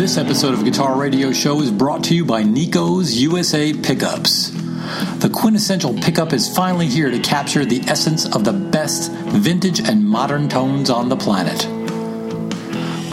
This 0.00 0.16
episode 0.16 0.54
of 0.54 0.64
Guitar 0.64 0.98
Radio 0.98 1.30
Show 1.30 1.60
is 1.60 1.70
brought 1.70 2.04
to 2.04 2.14
you 2.14 2.24
by 2.24 2.42
Nico's 2.42 3.18
USA 3.18 3.74
Pickups. 3.74 4.48
The 5.18 5.28
quintessential 5.30 5.92
pickup 5.92 6.32
is 6.32 6.48
finally 6.56 6.86
here 6.86 7.10
to 7.10 7.18
capture 7.18 7.66
the 7.66 7.82
essence 7.82 8.24
of 8.34 8.44
the 8.44 8.54
best 8.54 9.12
vintage 9.12 9.78
and 9.78 10.02
modern 10.02 10.48
tones 10.48 10.88
on 10.88 11.10
the 11.10 11.18
planet. 11.18 11.66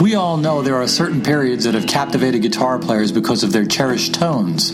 We 0.00 0.14
all 0.14 0.38
know 0.38 0.62
there 0.62 0.76
are 0.76 0.88
certain 0.88 1.22
periods 1.22 1.64
that 1.64 1.74
have 1.74 1.86
captivated 1.86 2.40
guitar 2.40 2.78
players 2.78 3.12
because 3.12 3.42
of 3.42 3.52
their 3.52 3.66
cherished 3.66 4.14
tones. 4.14 4.72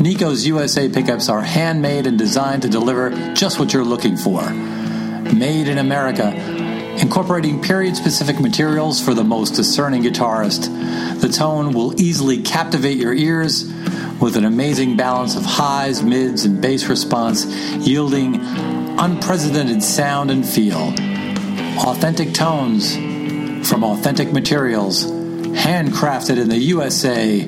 Nico's 0.00 0.46
USA 0.46 0.88
pickups 0.88 1.28
are 1.28 1.42
handmade 1.42 2.06
and 2.06 2.16
designed 2.16 2.62
to 2.62 2.68
deliver 2.68 3.34
just 3.34 3.58
what 3.58 3.72
you're 3.72 3.84
looking 3.84 4.16
for. 4.16 4.48
Made 4.48 5.66
in 5.66 5.78
America, 5.78 6.51
incorporating 7.02 7.60
period 7.60 7.96
specific 7.96 8.40
materials 8.40 9.04
for 9.04 9.12
the 9.12 9.24
most 9.24 9.50
discerning 9.50 10.02
guitarist, 10.02 10.70
the 11.20 11.28
tone 11.28 11.72
will 11.72 12.00
easily 12.00 12.40
captivate 12.40 12.96
your 12.96 13.12
ears 13.12 13.64
with 14.20 14.36
an 14.36 14.44
amazing 14.44 14.96
balance 14.96 15.36
of 15.36 15.44
highs, 15.44 16.02
mids, 16.02 16.44
and 16.44 16.62
bass 16.62 16.86
response, 16.86 17.44
yielding 17.76 18.40
unprecedented 18.98 19.82
sound 19.82 20.30
and 20.30 20.46
feel. 20.46 20.94
Authentic 21.78 22.32
tones 22.32 22.94
from 23.68 23.82
authentic 23.82 24.32
materials, 24.32 25.04
handcrafted 25.04 26.40
in 26.40 26.48
the 26.48 26.58
USA. 26.58 27.44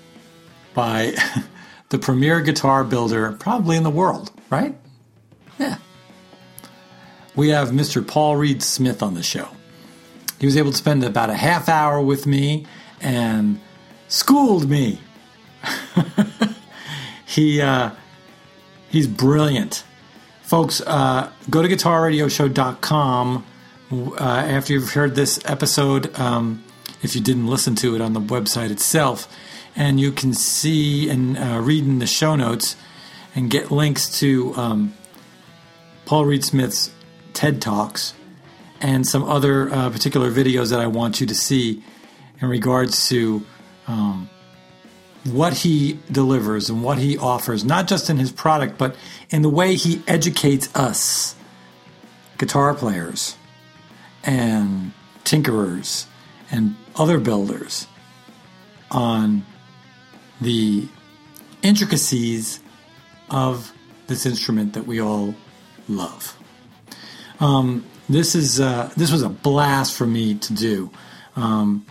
by 0.74 1.14
the 1.92 2.00
premier 2.00 2.40
guitar 2.42 2.84
builder 2.84 3.34
probably 3.34 3.76
in 3.76 3.84
the 3.84 3.90
world, 3.90 4.32
right? 4.50 4.76
Yeah. 5.60 5.78
We 7.36 7.50
have 7.50 7.70
Mr. 7.70 8.06
Paul 8.06 8.38
Reed 8.38 8.64
Smith 8.64 9.04
on 9.04 9.14
the 9.14 9.22
show. 9.22 9.50
He 10.40 10.46
was 10.46 10.58
able 10.58 10.72
to 10.72 10.78
spend 10.78 11.04
about 11.04 11.30
a 11.30 11.36
half 11.36 11.70
hour 11.70 12.02
with 12.02 12.26
me 12.26 12.66
and 13.02 13.60
schooled 14.08 14.70
me. 14.70 15.00
he 17.26 17.62
uh, 17.62 17.92
he's 18.90 19.08
brilliant, 19.08 19.84
folks. 20.42 20.82
Uh, 20.82 21.30
go 21.50 21.62
to 21.62 21.68
guitarradioshow.com 21.68 23.46
uh, 23.92 24.16
after 24.24 24.74
you've 24.74 24.94
heard 24.94 25.16
this 25.16 25.40
episode. 25.46 26.18
Um, 26.18 26.64
if 27.04 27.16
you 27.16 27.22
didn't 27.22 27.48
listen 27.48 27.76
to 27.76 27.96
it 27.96 28.02
on 28.02 28.14
the 28.14 28.22
website 28.22 28.72
itself, 28.72 29.28
and 29.76 30.00
you 30.00 30.12
can 30.12 30.34
see 30.34 31.10
and 31.10 31.38
uh, 31.38 31.60
read 31.62 31.86
in 31.86 32.00
the 32.00 32.08
show 32.08 32.36
notes 32.36 32.76
and 33.36 33.50
get 33.50 33.72
links 33.72 34.20
to 34.20 34.54
um, 34.56 34.94
Paul 36.06 36.26
Reed 36.26 36.44
Smith's 36.44 36.92
TED 37.34 37.62
Talks 37.62 38.14
and 38.82 39.08
some 39.08 39.24
other 39.24 39.72
uh, 39.74 39.90
particular 39.90 40.32
videos 40.32 40.72
that 40.72 40.80
I 40.80 40.88
want 40.88 41.22
you 41.22 41.28
to 41.28 41.36
see 41.36 41.84
in 42.42 42.50
regards 42.50 43.08
to 43.10 43.46
um, 43.88 44.30
what 45.26 45.54
he 45.54 46.00
delivers 46.12 46.70
and 46.70 46.84
what 46.84 46.98
he 46.98 47.18
offers, 47.18 47.64
not 47.64 47.88
just 47.88 48.10
in 48.10 48.18
his 48.18 48.32
product, 48.32 48.78
but 48.78 48.96
in 49.30 49.44
the 49.44 49.50
way 49.50 49.76
he 49.76 50.02
educates 50.08 50.74
us, 50.76 51.36
guitar 52.38 52.74
players 52.74 53.36
and 54.24 54.92
tinkerers 55.24 56.06
and 56.50 56.76
other 56.96 57.20
builders, 57.20 57.88
on 58.90 59.46
the 60.42 60.88
intricacies 61.62 62.60
of 63.30 63.72
this 64.08 64.26
instrument 64.26 64.74
that 64.74 64.86
we 64.86 65.00
all 65.00 65.36
love. 65.88 66.38
Um, 67.40 67.86
this 68.10 68.36
is 68.36 68.60
uh, 68.60 68.92
this 68.98 69.12
was 69.12 69.22
a 69.22 69.30
blast 69.30 69.96
for 69.96 70.06
me 70.06 70.36
to 70.36 70.54
do. 70.54 70.92
Um, 71.36 71.86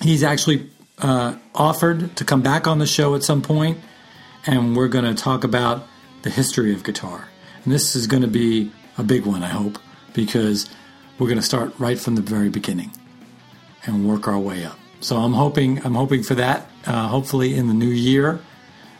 he's 0.00 0.22
actually 0.22 0.68
uh, 0.98 1.36
offered 1.54 2.16
to 2.16 2.24
come 2.24 2.42
back 2.42 2.66
on 2.66 2.78
the 2.78 2.86
show 2.86 3.14
at 3.14 3.22
some 3.22 3.42
point, 3.42 3.78
and 4.46 4.76
we're 4.76 4.88
going 4.88 5.04
to 5.04 5.14
talk 5.14 5.44
about 5.44 5.86
the 6.22 6.30
history 6.30 6.72
of 6.72 6.82
guitar. 6.82 7.28
And 7.64 7.72
this 7.72 7.94
is 7.94 8.06
going 8.06 8.22
to 8.22 8.28
be 8.28 8.72
a 8.98 9.02
big 9.02 9.26
one, 9.26 9.42
I 9.42 9.48
hope, 9.48 9.78
because 10.12 10.68
we're 11.18 11.28
going 11.28 11.38
to 11.38 11.42
start 11.42 11.72
right 11.78 11.98
from 11.98 12.16
the 12.16 12.22
very 12.22 12.48
beginning 12.48 12.90
and 13.86 14.08
work 14.08 14.26
our 14.26 14.38
way 14.38 14.64
up. 14.64 14.78
So 15.04 15.18
I'm 15.18 15.34
hoping 15.34 15.84
I'm 15.84 15.94
hoping 15.94 16.22
for 16.22 16.34
that. 16.36 16.66
Uh, 16.86 17.08
hopefully 17.08 17.54
in 17.54 17.68
the 17.68 17.74
new 17.74 17.90
year, 17.90 18.40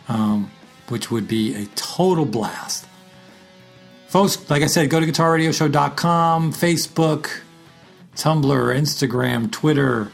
um, 0.07 0.51
which 0.89 1.09
would 1.09 1.27
be 1.27 1.55
a 1.55 1.65
total 1.75 2.25
blast. 2.25 2.85
Folks, 4.07 4.49
like 4.49 4.61
I 4.61 4.67
said, 4.67 4.91
go 4.91 4.99
to 4.99 5.05
guitarradioshow.com, 5.07 6.53
Facebook, 6.53 7.41
Tumblr, 8.15 8.79
Instagram, 8.79 9.51
Twitter, 9.51 10.11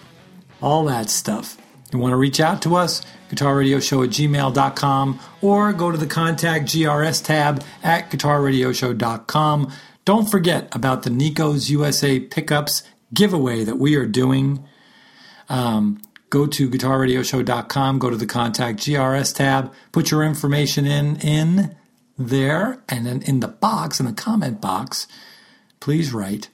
all 0.61 0.85
that 0.85 1.09
stuff. 1.09 1.57
You 1.91 1.99
want 1.99 2.13
to 2.13 2.15
reach 2.15 2.39
out 2.39 2.61
to 2.61 2.77
us? 2.77 3.01
guitarradioshow 3.29 4.03
at 4.03 4.09
gmail.com 4.09 5.19
or 5.41 5.73
go 5.73 5.91
to 5.91 5.97
the 5.97 6.05
contact 6.05 6.65
GRS 6.65 7.23
tab 7.23 7.63
at 7.83 8.11
guitarradioshow.com. 8.11 9.71
Don't 10.03 10.29
forget 10.29 10.73
about 10.75 11.03
the 11.03 11.09
Nico's 11.09 11.69
USA 11.69 12.19
pickups 12.19 12.83
giveaway 13.13 13.63
that 13.63 13.77
we 13.77 13.95
are 13.95 14.05
doing. 14.05 14.65
Um, 15.51 16.01
go 16.29 16.47
to 16.47 16.69
guitarradioshow.com, 16.69 17.99
go 17.99 18.09
to 18.09 18.15
the 18.15 18.25
contact 18.25 18.79
GRS 18.79 19.35
tab, 19.35 19.73
put 19.91 20.09
your 20.09 20.23
information 20.23 20.85
in 20.85 21.17
in 21.17 21.75
there, 22.17 22.81
and 22.87 23.05
then 23.05 23.21
in 23.23 23.41
the 23.41 23.47
box, 23.47 23.99
in 23.99 24.05
the 24.05 24.13
comment 24.13 24.61
box, 24.61 25.07
please 25.79 26.13
write, 26.13 26.49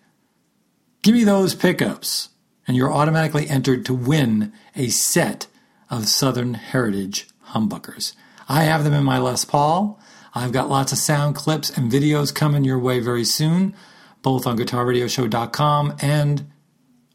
give 1.04 1.14
me 1.14 1.24
those 1.24 1.54
pickups 1.54 2.30
and 2.68 2.76
you're 2.76 2.94
automatically 2.94 3.48
entered 3.48 3.86
to 3.86 3.94
win 3.94 4.52
a 4.76 4.90
set 4.90 5.48
of 5.90 6.08
Southern 6.08 6.56
Heritage 6.56 7.28
humbuckers. 7.52 8.14
I 8.50 8.64
have 8.64 8.84
them 8.84 8.94
in 8.94 9.04
my 9.04 9.18
Les 9.18 9.46
Paul. 9.46 10.00
I've 10.36 10.52
got 10.52 10.70
lots 10.70 10.92
of 10.92 10.98
sound 10.98 11.36
clips 11.36 11.70
and 11.70 11.92
videos 11.92 12.36
coming 12.36 12.64
your 12.64 12.80
way 12.80 13.00
very 13.00 13.24
soon, 13.24 13.74
both 14.22 14.46
on 14.46 14.58
guitarradioshow.com 14.58 15.96
and 16.02 16.52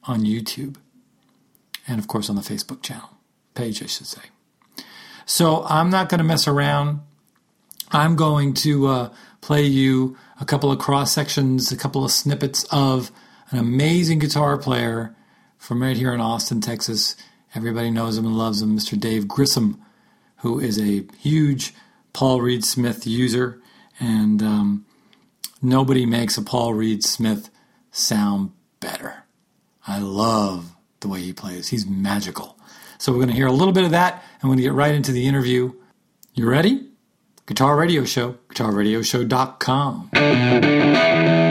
on 0.05 0.23
YouTube. 0.23 0.77
And 1.87 1.99
of 1.99 2.09
course 2.09 2.31
on 2.31 2.37
the 2.37 2.43
Facebook 2.43 2.83
channel, 2.83 3.11
page, 3.55 3.83
I 3.83 3.87
should 3.87 4.07
say. 4.07 4.23
So 5.27 5.65
I'm 5.65 5.91
not 5.91 6.09
going 6.09 6.19
to 6.19 6.25
mess 6.25 6.47
around. 6.47 7.01
I'm 7.91 8.17
going 8.17 8.55
to 8.55 8.87
uh, 8.87 9.15
play 9.41 9.65
you 9.65 10.17
a 10.41 10.45
couple 10.45 10.73
of 10.73 10.79
cross 10.79 11.13
sections, 11.13 11.71
a 11.71 11.77
couple 11.77 12.05
of 12.05 12.11
snippets 12.11 12.65
of 12.71 13.11
an 13.51 13.59
amazing 13.59 14.19
guitar 14.19 14.57
player 14.57 15.15
from 15.59 15.83
right 15.83 15.97
here 15.97 16.13
in 16.13 16.21
Austin, 16.21 16.61
Texas. 16.61 17.17
Everybody 17.55 17.91
knows 17.91 18.17
him 18.17 18.25
and 18.25 18.37
loves 18.37 18.63
him, 18.63 18.77
Mr. 18.77 18.99
Dave 18.99 19.29
Grissom, 19.29 19.81
who 20.39 20.59
is 20.59 20.81
a 20.81 21.05
huge 21.19 21.75
Paul 22.13 22.41
Reed 22.41 22.65
Smith 22.65 23.07
user, 23.07 23.61
and 24.01 24.43
um, 24.43 24.87
nobody 25.61 26.07
makes 26.07 26.37
a 26.37 26.43
Paul 26.43 26.75
Reed 26.75 27.05
Smith 27.05 27.51
sound 27.91 28.53
better. 28.81 29.25
I 29.87 29.99
love 29.99 30.75
the 31.03 31.09
way 31.09 31.21
he 31.21 31.33
plays. 31.33 31.69
He's 31.69 31.87
magical. 31.87 32.59
So 32.99 33.13
we're 33.13 33.19
going 33.19 33.29
to 33.29 33.35
hear 33.35 33.47
a 33.47 33.53
little 33.53 33.75
bit 33.75 33.85
of 33.85 33.91
that, 33.91 34.25
and 34.41 34.45
we're 34.45 34.55
going 34.55 34.59
to 34.59 34.65
get 34.65 34.73
right 34.73 34.95
into 34.95 35.13
the 35.13 35.27
interview. 35.27 35.73
You 36.35 36.49
ready? 36.49 36.89
Guitar 37.47 37.77
Radio 37.77 38.05
Show, 38.05 38.37
guitarradioshow.com. 38.49 41.42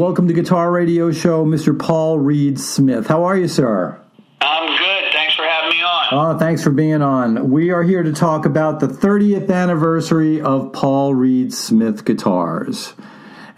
welcome 0.00 0.26
to 0.26 0.32
Guitar 0.32 0.72
Radio 0.72 1.12
Show, 1.12 1.44
Mr. 1.44 1.78
Paul 1.78 2.18
Reed 2.18 2.58
Smith. 2.58 3.06
How 3.06 3.24
are 3.24 3.36
you, 3.36 3.46
sir? 3.46 4.00
I'm 4.40 4.66
good. 4.66 5.12
Thanks 5.12 5.34
for 5.34 5.42
having 5.42 5.76
me 5.76 5.82
on. 5.82 6.06
Oh, 6.12 6.38
thanks 6.38 6.62
for 6.62 6.70
being 6.70 7.02
on. 7.02 7.50
We 7.50 7.68
are 7.68 7.82
here 7.82 8.02
to 8.02 8.10
talk 8.10 8.46
about 8.46 8.80
the 8.80 8.86
30th 8.86 9.50
anniversary 9.50 10.40
of 10.40 10.72
Paul 10.72 11.14
Reed 11.14 11.52
Smith 11.52 12.06
guitars. 12.06 12.94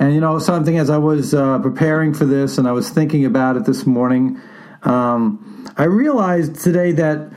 And 0.01 0.17
you 0.17 0.21
know, 0.21 0.41
something 0.41 0.77
as 0.77 0.91
I 0.91 0.99
was 0.99 1.33
uh, 1.33 1.61
preparing 1.61 2.13
for 2.13 2.25
this 2.25 2.59
and 2.59 2.67
I 2.67 2.73
was 2.73 2.91
thinking 2.91 3.25
about 3.25 3.57
it 3.57 3.65
this 3.65 3.87
morning, 3.87 4.41
um, 4.83 5.65
I 5.77 5.85
realized 5.85 6.57
today 6.57 6.91
that 6.91 7.33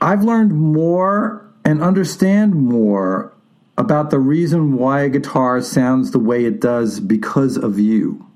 I've 0.00 0.24
learned 0.24 0.50
more 0.50 1.48
and 1.64 1.80
understand 1.80 2.56
more 2.56 3.32
about 3.78 4.10
the 4.10 4.18
reason 4.18 4.76
why 4.76 5.02
a 5.02 5.08
guitar 5.08 5.62
sounds 5.62 6.10
the 6.10 6.18
way 6.18 6.44
it 6.44 6.60
does 6.60 7.00
because 7.00 7.56
of 7.56 7.78
you. 7.78 8.26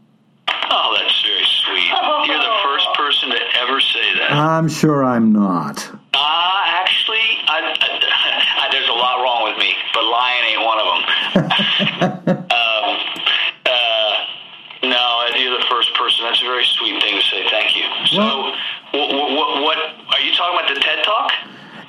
Oh, 0.48 0.96
that's 0.96 1.22
very 1.22 1.44
sweet. 1.44 1.88
You're 2.26 2.38
the 2.38 2.58
first 2.64 2.88
person 2.94 3.30
to 3.30 3.40
ever 3.58 3.80
say 3.80 4.14
that. 4.18 4.32
I'm 4.32 4.68
sure 4.68 5.04
I'm 5.04 5.32
not. 5.32 5.90
Uh, 6.14 6.62
actually, 6.64 7.20
I, 7.46 7.76
I, 7.78 8.64
I, 8.66 8.68
there's 8.72 8.88
a 8.88 8.92
lot 8.92 9.22
wrong 9.22 9.44
with 9.44 9.58
me, 9.58 9.74
but 9.92 10.04
lying 10.04 10.44
ain't 10.44 10.64
one 10.64 10.80
of 10.80 10.86
them. 10.88 11.02
um, 12.50 12.86
uh, 13.66 14.14
no, 14.88 15.26
you're 15.36 15.58
the 15.58 15.66
first 15.68 15.94
person. 15.94 16.24
That's 16.24 16.40
a 16.42 16.46
very 16.46 16.64
sweet 16.64 17.02
thing 17.02 17.16
to 17.16 17.22
say. 17.22 17.46
Thank 17.50 17.76
you. 17.76 17.84
So, 18.06 18.52
well, 18.92 19.08
what, 19.12 19.62
what, 19.62 19.62
what 19.62 19.78
are 19.78 20.20
you 20.20 20.32
talking 20.34 20.58
about? 20.58 20.74
The 20.74 20.80
TED 20.80 21.04
Talk? 21.04 21.32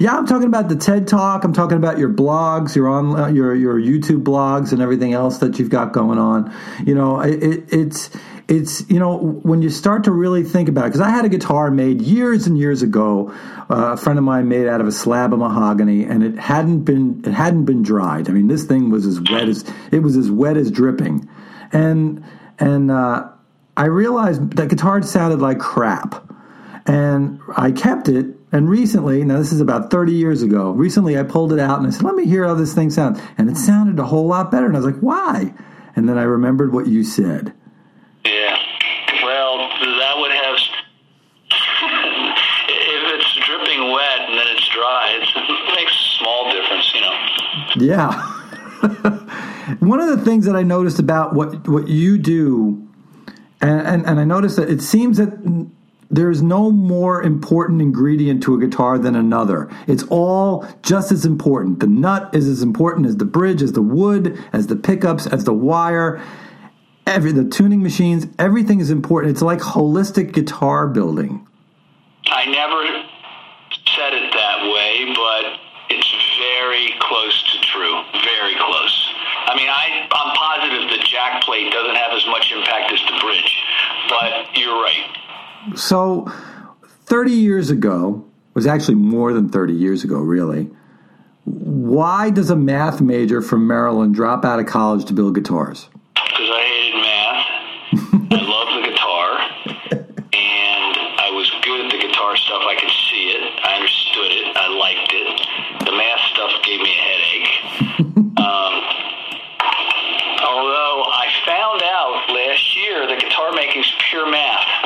Yeah, 0.07 0.15
I'm 0.15 0.25
talking 0.25 0.47
about 0.47 0.69
the 0.69 0.77
TED 0.77 1.05
Talk. 1.05 1.43
I'm 1.43 1.51
talking 1.51 1.75
about 1.75 1.97
your 1.97 2.07
blogs, 2.07 2.77
your 2.77 2.87
on 2.87 3.19
uh, 3.19 3.27
your 3.27 3.53
your 3.53 3.77
YouTube 3.77 4.23
blogs, 4.23 4.71
and 4.71 4.81
everything 4.81 5.11
else 5.11 5.39
that 5.39 5.59
you've 5.59 5.69
got 5.69 5.91
going 5.91 6.17
on. 6.17 6.55
You 6.85 6.95
know, 6.95 7.19
it, 7.19 7.65
it's 7.73 8.09
it's 8.47 8.89
you 8.89 8.99
know 8.99 9.17
when 9.17 9.61
you 9.61 9.69
start 9.69 10.05
to 10.05 10.11
really 10.13 10.45
think 10.45 10.69
about 10.69 10.85
it 10.85 10.87
because 10.87 11.01
i 11.01 11.09
had 11.09 11.25
a 11.25 11.29
guitar 11.29 11.69
made 11.69 12.01
years 12.01 12.47
and 12.47 12.57
years 12.57 12.81
ago 12.81 13.29
uh, 13.69 13.91
a 13.91 13.97
friend 13.97 14.17
of 14.17 14.23
mine 14.23 14.47
made 14.47 14.67
out 14.67 14.79
of 14.79 14.87
a 14.87 14.91
slab 14.93 15.33
of 15.33 15.39
mahogany 15.39 16.05
and 16.05 16.23
it 16.23 16.39
hadn't 16.39 16.83
been 16.83 17.21
it 17.25 17.33
hadn't 17.33 17.65
been 17.65 17.83
dried 17.83 18.29
i 18.29 18.31
mean 18.31 18.47
this 18.47 18.63
thing 18.63 18.89
was 18.89 19.05
as 19.05 19.19
wet 19.29 19.49
as 19.49 19.69
it 19.91 19.99
was 19.99 20.15
as 20.15 20.31
wet 20.31 20.55
as 20.55 20.71
dripping 20.71 21.27
and 21.73 22.23
and 22.57 22.89
uh, 22.89 23.27
i 23.75 23.83
realized 23.83 24.51
that 24.51 24.69
guitar 24.69 25.01
sounded 25.01 25.41
like 25.41 25.59
crap 25.59 26.23
and 26.85 27.41
i 27.57 27.69
kept 27.69 28.07
it 28.07 28.36
and 28.51 28.69
recently, 28.69 29.23
now 29.25 29.37
this 29.37 29.51
is 29.51 29.59
about 29.59 29.91
30 29.91 30.13
years 30.13 30.41
ago, 30.41 30.71
recently 30.71 31.17
I 31.17 31.23
pulled 31.23 31.51
it 31.51 31.59
out 31.59 31.79
and 31.79 31.87
I 31.87 31.89
said, 31.89 32.03
let 32.03 32.15
me 32.15 32.25
hear 32.25 32.45
how 32.45 32.53
this 32.53 32.73
thing 32.73 32.89
sounds. 32.89 33.19
And 33.37 33.49
it 33.49 33.57
sounded 33.57 33.99
a 33.99 34.05
whole 34.05 34.25
lot 34.25 34.51
better. 34.51 34.67
And 34.67 34.75
I 34.75 34.79
was 34.79 34.85
like, 34.85 35.01
why? 35.01 35.53
And 35.95 36.07
then 36.07 36.17
I 36.17 36.23
remembered 36.23 36.71
what 36.71 36.87
you 36.87 37.03
said. 37.03 37.53
Yeah. 38.23 38.57
Well, 39.21 39.57
that 39.57 40.15
would 40.17 40.31
have. 40.31 40.57
if 42.69 43.19
it's 43.19 43.35
dripping 43.45 43.91
wet 43.91 44.29
and 44.29 44.37
then 44.37 44.47
it's 44.55 44.69
dry, 44.69 45.19
it's, 45.19 45.31
it 45.35 45.75
makes 45.75 45.91
a 45.91 46.17
small 46.17 46.51
difference, 46.51 46.93
you 46.93 47.01
know. 47.01 47.15
Yeah. 47.75 48.33
One 49.79 49.99
of 49.99 50.07
the 50.17 50.23
things 50.23 50.45
that 50.45 50.55
I 50.55 50.63
noticed 50.63 50.99
about 50.99 51.33
what, 51.33 51.67
what 51.67 51.89
you 51.89 52.17
do, 52.17 52.87
and, 53.59 53.81
and, 53.85 54.05
and 54.05 54.19
I 54.21 54.23
noticed 54.23 54.55
that 54.55 54.69
it 54.69 54.81
seems 54.81 55.17
that 55.17 55.29
there's 56.09 56.41
no 56.41 56.71
more 56.71 57.21
important 57.21 57.81
ingredient 57.81 58.43
to 58.43 58.55
a 58.55 58.59
guitar 58.59 58.97
than 58.97 59.15
another. 59.15 59.69
It's 59.87 60.03
all 60.09 60.67
just 60.81 61.11
as 61.11 61.25
important. 61.25 61.79
The 61.79 61.87
nut 61.87 62.33
is 62.33 62.47
as 62.47 62.61
important 62.61 63.07
as 63.07 63.17
the 63.17 63.25
bridge, 63.25 63.61
as 63.61 63.73
the 63.73 63.81
wood, 63.81 64.41
as 64.53 64.67
the 64.67 64.75
pickups, 64.75 65.27
as 65.27 65.43
the 65.43 65.53
wire. 65.53 66.21
Every 67.05 67.31
the 67.31 67.45
tuning 67.45 67.81
machines, 67.81 68.27
everything 68.37 68.79
is 68.79 68.89
important. 68.89 69.31
It's 69.31 69.41
like 69.41 69.59
holistic 69.59 70.33
guitar 70.33 70.87
building. 70.87 71.47
I 72.27 72.45
never 72.45 72.83
said 73.95 74.13
it 74.13 74.33
that 74.33 74.63
way, 74.67 75.13
but 75.15 75.59
it's 75.89 76.11
very 76.37 76.93
close 76.99 77.43
to 77.53 77.67
true. 77.67 78.03
Very 78.23 78.55
close. 78.55 79.13
I 79.47 79.55
mean, 79.55 79.69
I, 79.69 80.07
I'm 80.11 80.35
positive 80.35 80.89
the 80.89 81.03
jack 81.05 81.41
plate 81.43 81.71
doesn't 81.71 81.95
have 81.95 82.11
as 82.11 82.27
much 82.27 82.51
impact 82.51 82.91
as 82.91 82.99
the 83.07 83.19
bridge 83.21 83.57
but 84.09 84.57
you're 84.57 84.81
right. 84.81 85.16
So, 85.75 86.31
30 87.05 87.31
years 87.31 87.69
ago, 87.69 88.27
was 88.57 88.65
actually 88.65 88.95
more 88.95 89.33
than 89.33 89.49
30 89.49 89.73
years 89.73 90.03
ago, 90.03 90.17
really. 90.17 90.67
Why 91.45 92.31
does 92.31 92.49
a 92.49 92.55
math 92.55 92.99
major 93.01 93.39
from 93.39 93.67
Maryland 93.67 94.15
drop 94.15 94.43
out 94.43 94.59
of 94.59 94.65
college 94.65 95.05
to 95.05 95.13
build 95.13 95.35
guitars? 95.35 95.87
Because 96.15 96.49
I 96.49 96.63
hated 96.65 96.99
math. 96.99 97.45
I 98.33 98.41
loved 98.49 98.73
the 98.73 98.89
guitar. 98.89 99.29
And 100.33 100.97
I 101.21 101.29
was 101.31 101.53
good 101.61 101.85
at 101.85 101.91
the 101.91 101.99
guitar 101.99 102.35
stuff. 102.35 102.63
I 102.65 102.75
could 102.81 102.89
see 102.89 103.29
it. 103.29 103.45
I 103.63 103.75
understood 103.75 104.31
it. 104.33 104.57
I 104.57 104.67
liked 104.73 105.13
it. 105.13 105.85
The 105.85 105.91
math 105.93 106.19
stuff 106.33 106.51
gave 106.65 106.81
me 106.81 106.97
a 106.97 107.03
headache. 107.05 107.53
um, 108.41 108.73
although 110.41 111.05
I 111.13 111.29
found 111.45 111.83
out 111.85 112.25
last 112.33 112.75
year 112.75 113.05
that 113.05 113.21
guitar 113.21 113.51
making 113.53 113.81
is 113.81 113.93
pure 114.09 114.29
math. 114.29 114.76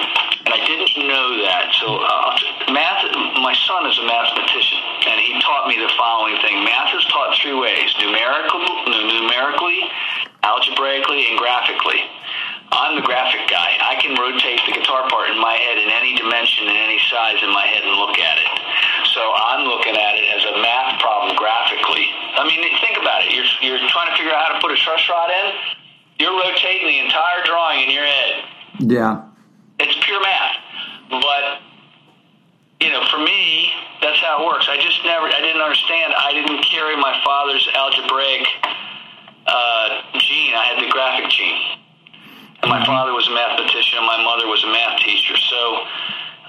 And 1.12 1.20
know 1.20 1.44
that. 1.44 1.75
So, 1.75 2.00
uh, 2.00 2.72
math, 2.72 3.03
my 3.44 3.51
son 3.68 3.84
is 3.84 4.00
a 4.00 4.08
mathematician, 4.08 4.80
and 5.12 5.20
he 5.20 5.36
taught 5.44 5.68
me 5.68 5.75
the 5.75 5.91
following 6.00 6.39
thing. 6.39 6.63
Math 6.63 6.96
is 6.96 7.03
taught 7.12 7.36
three 7.36 7.51
ways 7.51 7.91
numerical, 8.00 8.63
numerically, 8.88 9.91
algebraically, 10.48 11.27
and 11.27 11.36
graphically. 11.36 12.00
I'm 12.72 12.96
the 12.96 13.03
graphic 13.03 13.44
guy. 13.51 13.75
I 13.84 14.00
can 14.00 14.15
rotate 14.15 14.63
the 14.63 14.72
guitar 14.72 15.03
part 15.12 15.27
in 15.27 15.36
my 15.36 15.60
head 15.60 15.84
in 15.84 15.91
any 15.91 16.15
dimension, 16.15 16.72
in 16.72 16.80
any 16.80 16.96
size 17.12 17.44
in 17.44 17.51
my 17.51 17.68
head, 17.68 17.84
and 17.84 18.00
look 18.00 18.15
at 18.15 18.39
it. 18.39 18.48
So 19.12 19.20
I'm 19.20 19.68
looking 19.68 20.00
at 20.00 20.15
it 20.15 20.32
as 20.32 20.48
a 20.48 20.56
math 20.63 20.96
problem 21.03 21.36
graphically. 21.36 22.08
I 22.39 22.48
mean, 22.48 22.63
think 22.80 22.96
about 22.96 23.27
it. 23.27 23.36
You're, 23.36 23.51
you're 23.60 23.84
trying 23.91 24.08
to 24.08 24.15
figure 24.15 24.32
out 24.32 24.48
how 24.48 24.51
to 24.56 24.63
put 24.63 24.72
a 24.72 24.80
truss 24.80 25.03
rod 25.12 25.27
in. 25.27 25.48
You're 26.24 26.39
rotating 26.39 26.88
the 26.88 27.03
entire 27.03 27.44
drawing 27.44 27.84
in 27.84 27.91
your 27.91 28.08
head. 28.08 28.48
Yeah. 28.80 29.27
It's 29.84 30.00
pure 30.08 30.24
math. 30.24 30.56
But, 31.12 31.60
you 32.80 32.89
know, 32.89 33.00
for 33.12 33.20
me, 33.20 33.70
that's 34.01 34.18
how 34.24 34.41
it 34.41 34.48
works. 34.48 34.65
I 34.72 34.80
just 34.80 35.03
never, 35.03 35.27
I 35.27 35.44
didn't 35.44 35.62
understand. 35.62 36.15
I 36.18 36.32
didn't 36.32 36.63
carry 36.63 36.96
my 36.96 37.13
father's 37.22 37.68
algebraic 37.75 38.48
uh, 39.46 40.01
gene. 40.18 40.56
I 40.56 40.63
had 40.72 40.80
the 40.80 40.89
graphic 40.89 41.30
gene. 41.30 41.77
And 42.63 42.70
my 42.72 42.80
father 42.86 43.12
was 43.12 43.27
a 43.27 43.34
mathematician, 43.36 44.00
and 44.00 44.08
my 44.08 44.22
mother 44.24 44.48
was 44.48 44.63
a 44.63 44.72
math 44.72 45.01
teacher. 45.03 45.36
So 45.36 45.62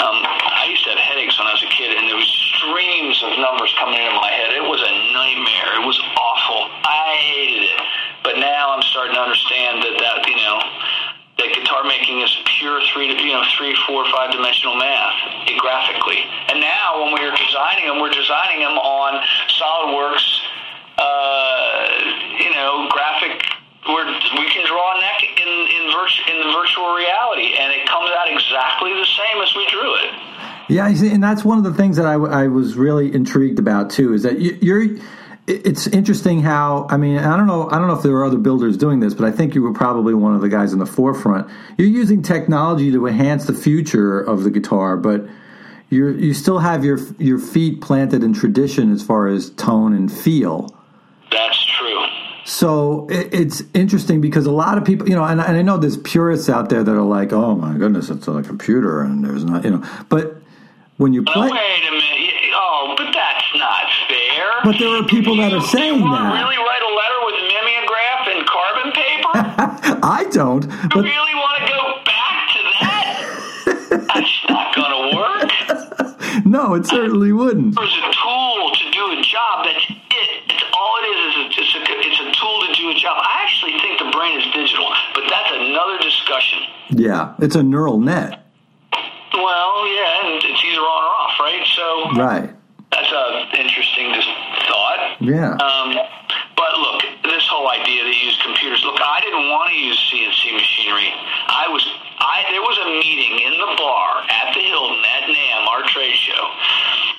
um, 0.00 0.22
I 0.22 0.68
used 0.70 0.84
to 0.84 0.94
have 0.94 1.02
headaches 1.02 1.36
when 1.40 1.48
I 1.48 1.52
was 1.52 1.64
a 1.64 1.72
kid, 1.72 1.96
and 1.96 2.08
there 2.08 2.16
was 2.16 2.28
streams 2.56 3.18
of 3.26 3.36
numbers 3.40 3.72
coming 3.80 3.98
into 3.98 4.14
my 4.16 4.30
head. 4.30 4.54
It 4.54 4.64
was 4.64 4.80
a 4.80 4.92
nightmare. 5.12 5.82
It 5.82 5.84
was 5.84 5.98
awful. 6.16 6.68
I 6.84 7.16
hated 7.16 7.62
it. 7.68 7.80
But 8.22 8.38
now 8.38 8.70
I'm 8.70 8.82
starting 8.86 9.18
to 9.18 9.22
understand 9.22 9.82
that 9.82 9.98
that 9.98 10.22
you 10.30 10.36
know 10.36 10.62
that 11.42 11.54
guitar 11.54 11.82
making 11.84 12.22
is 12.22 12.30
pure 12.58 12.80
three, 12.94 13.10
you 13.10 13.34
know, 13.34 13.42
three, 13.58 13.74
four, 13.86 14.06
five 14.14 14.30
dimensional 14.30 14.76
math 14.76 15.14
graphically. 15.58 16.22
And 16.48 16.60
now 16.60 17.02
when 17.02 17.12
we're 17.12 17.34
designing 17.34 17.86
them, 17.86 18.00
we're 18.00 18.14
designing 18.14 18.60
them 18.62 18.78
on 18.78 19.18
SolidWorks, 19.58 20.26
uh, 20.98 22.38
you 22.38 22.50
know, 22.54 22.88
graphic 22.90 23.42
where 23.86 24.06
we 24.06 24.46
can 24.50 24.66
draw 24.66 24.96
a 24.96 25.00
neck 25.00 25.22
in 25.42 25.48
in, 25.48 25.90
virtu- 25.90 26.22
in 26.30 26.38
the 26.38 26.52
virtual 26.54 26.94
reality, 26.94 27.54
and 27.58 27.72
it 27.72 27.88
comes 27.88 28.10
out 28.14 28.30
exactly 28.30 28.92
the 28.94 29.06
same 29.06 29.42
as 29.42 29.54
we 29.56 29.66
drew 29.66 29.94
it. 29.96 30.10
Yeah, 30.68 30.86
and 30.86 31.22
that's 31.22 31.44
one 31.44 31.58
of 31.58 31.64
the 31.64 31.74
things 31.74 31.96
that 31.96 32.06
I, 32.06 32.14
I 32.14 32.46
was 32.46 32.76
really 32.76 33.12
intrigued 33.12 33.58
about 33.58 33.90
too. 33.90 34.14
Is 34.14 34.22
that 34.22 34.40
you're. 34.40 34.98
It's 35.48 35.88
interesting 35.88 36.40
how 36.40 36.86
I 36.88 36.96
mean 36.96 37.18
I 37.18 37.36
don't 37.36 37.48
know 37.48 37.68
I 37.68 37.78
don't 37.78 37.88
know 37.88 37.94
if 37.94 38.02
there 38.02 38.14
are 38.14 38.24
other 38.24 38.38
builders 38.38 38.76
doing 38.76 39.00
this, 39.00 39.12
but 39.12 39.24
I 39.24 39.32
think 39.32 39.54
you 39.54 39.62
were 39.62 39.72
probably 39.72 40.14
one 40.14 40.34
of 40.34 40.40
the 40.40 40.48
guys 40.48 40.72
in 40.72 40.78
the 40.78 40.86
forefront. 40.86 41.50
You're 41.76 41.88
using 41.88 42.22
technology 42.22 42.92
to 42.92 43.06
enhance 43.06 43.46
the 43.46 43.54
future 43.54 44.20
of 44.20 44.44
the 44.44 44.50
guitar, 44.50 44.96
but 44.96 45.26
you 45.90 46.10
you 46.10 46.32
still 46.32 46.60
have 46.60 46.84
your 46.84 46.98
your 47.18 47.38
feet 47.38 47.80
planted 47.80 48.22
in 48.22 48.32
tradition 48.32 48.92
as 48.92 49.02
far 49.02 49.26
as 49.26 49.50
tone 49.50 49.92
and 49.92 50.12
feel. 50.12 50.74
That's 51.32 51.64
true. 51.76 52.06
So 52.44 53.08
it's 53.10 53.62
interesting 53.74 54.20
because 54.20 54.46
a 54.46 54.52
lot 54.52 54.78
of 54.78 54.84
people, 54.84 55.08
you 55.08 55.14
know, 55.14 55.24
and, 55.24 55.40
and, 55.40 55.56
I 55.56 55.62
know 55.62 55.76
there's 55.76 55.96
purists 55.96 56.48
out 56.48 56.70
there 56.70 56.82
that 56.82 56.94
are 56.94 57.02
like, 57.02 57.32
"Oh 57.32 57.56
my 57.56 57.76
goodness, 57.76 58.10
it's 58.10 58.28
a 58.28 58.42
computer," 58.42 59.00
and 59.02 59.24
there's 59.24 59.44
not, 59.44 59.64
you 59.64 59.70
know, 59.70 59.84
but 60.08 60.36
when 60.98 61.12
you 61.12 61.22
play, 61.24 61.48
oh, 61.48 61.52
wait 61.52 61.88
a 61.88 61.90
minute, 61.90 62.52
oh, 62.54 62.94
but 62.96 63.12
fair. 63.12 63.31
But 64.64 64.78
there 64.78 64.94
are 64.94 65.04
people 65.04 65.36
that 65.38 65.52
are 65.52 65.60
saying 65.60 65.98
you 65.98 66.06
that. 66.06 66.32
Really 66.38 66.56
write 66.56 66.84
a 66.86 66.92
letter 66.94 67.18
with 67.26 67.36
mimeograph 67.50 68.22
and 68.30 68.40
carbon 68.46 68.88
paper? 68.94 69.32
I 70.06 70.22
don't. 70.30 70.62
You 70.62 71.02
really 71.02 71.34
want 71.34 71.54
to 71.58 71.66
go 71.66 71.82
back 72.06 72.38
to 72.54 72.60
that? 72.78 73.02
that's 74.06 74.36
not 74.48 74.74
going 74.74 74.94
to 74.94 75.02
work. 75.18 76.46
no, 76.46 76.74
it 76.74 76.86
certainly 76.86 77.32
wouldn't. 77.32 77.74
There's 77.74 77.98
a 77.98 78.12
tool 78.14 78.70
to 78.70 78.84
do 78.90 79.18
a 79.18 79.22
job. 79.22 79.66
That's 79.66 79.86
it. 79.90 80.30
It's 80.46 80.64
all 80.72 80.94
it 81.02 81.06
is. 81.10 81.22
Is 81.26 81.58
it's 81.58 81.74
a, 81.74 81.82
it's 82.06 82.20
a 82.22 82.30
tool 82.38 82.62
to 82.62 82.72
do 82.78 82.90
a 82.90 82.94
job. 82.94 83.18
I 83.18 83.42
actually 83.42 83.78
think 83.82 83.98
the 83.98 84.10
brain 84.14 84.38
is 84.38 84.46
digital, 84.54 84.86
but 85.14 85.24
that's 85.28 85.50
another 85.52 85.98
discussion. 85.98 86.58
Yeah, 86.90 87.34
it's 87.40 87.56
a 87.56 87.62
neural 87.62 87.98
net. 87.98 88.46
Well, 89.34 89.88
yeah, 89.90 90.22
and 90.22 90.44
it's 90.44 90.62
either 90.64 90.80
on 90.86 91.02
or 91.02 91.14
off, 91.18 91.40
right? 91.40 91.66
So 91.74 92.10
right. 92.20 92.61
That's 92.92 93.08
an 93.08 93.64
interesting 93.64 94.12
thought. 94.68 95.16
Yeah. 95.20 95.56
Um, 95.56 95.96
but 96.56 96.72
look, 96.78 97.00
this 97.24 97.48
whole 97.48 97.66
idea 97.72 98.04
you 98.04 98.28
use 98.28 98.38
computers. 98.44 98.84
Look, 98.84 99.00
I 99.00 99.18
didn't 99.24 99.48
want 99.48 99.72
to 99.72 99.76
use 99.76 99.96
CNC 100.12 100.52
machinery. 100.52 101.10
I 101.48 101.66
was. 101.72 101.82
I 102.22 102.46
there 102.52 102.62
was 102.62 102.78
a 102.78 102.88
meeting 103.02 103.34
in 103.42 103.58
the 103.58 103.70
bar 103.80 104.22
at 104.28 104.54
the 104.54 104.62
Hilton 104.62 105.02
at 105.02 105.26
NAMM, 105.26 105.64
our 105.72 105.82
trade 105.88 106.14
show, 106.14 106.44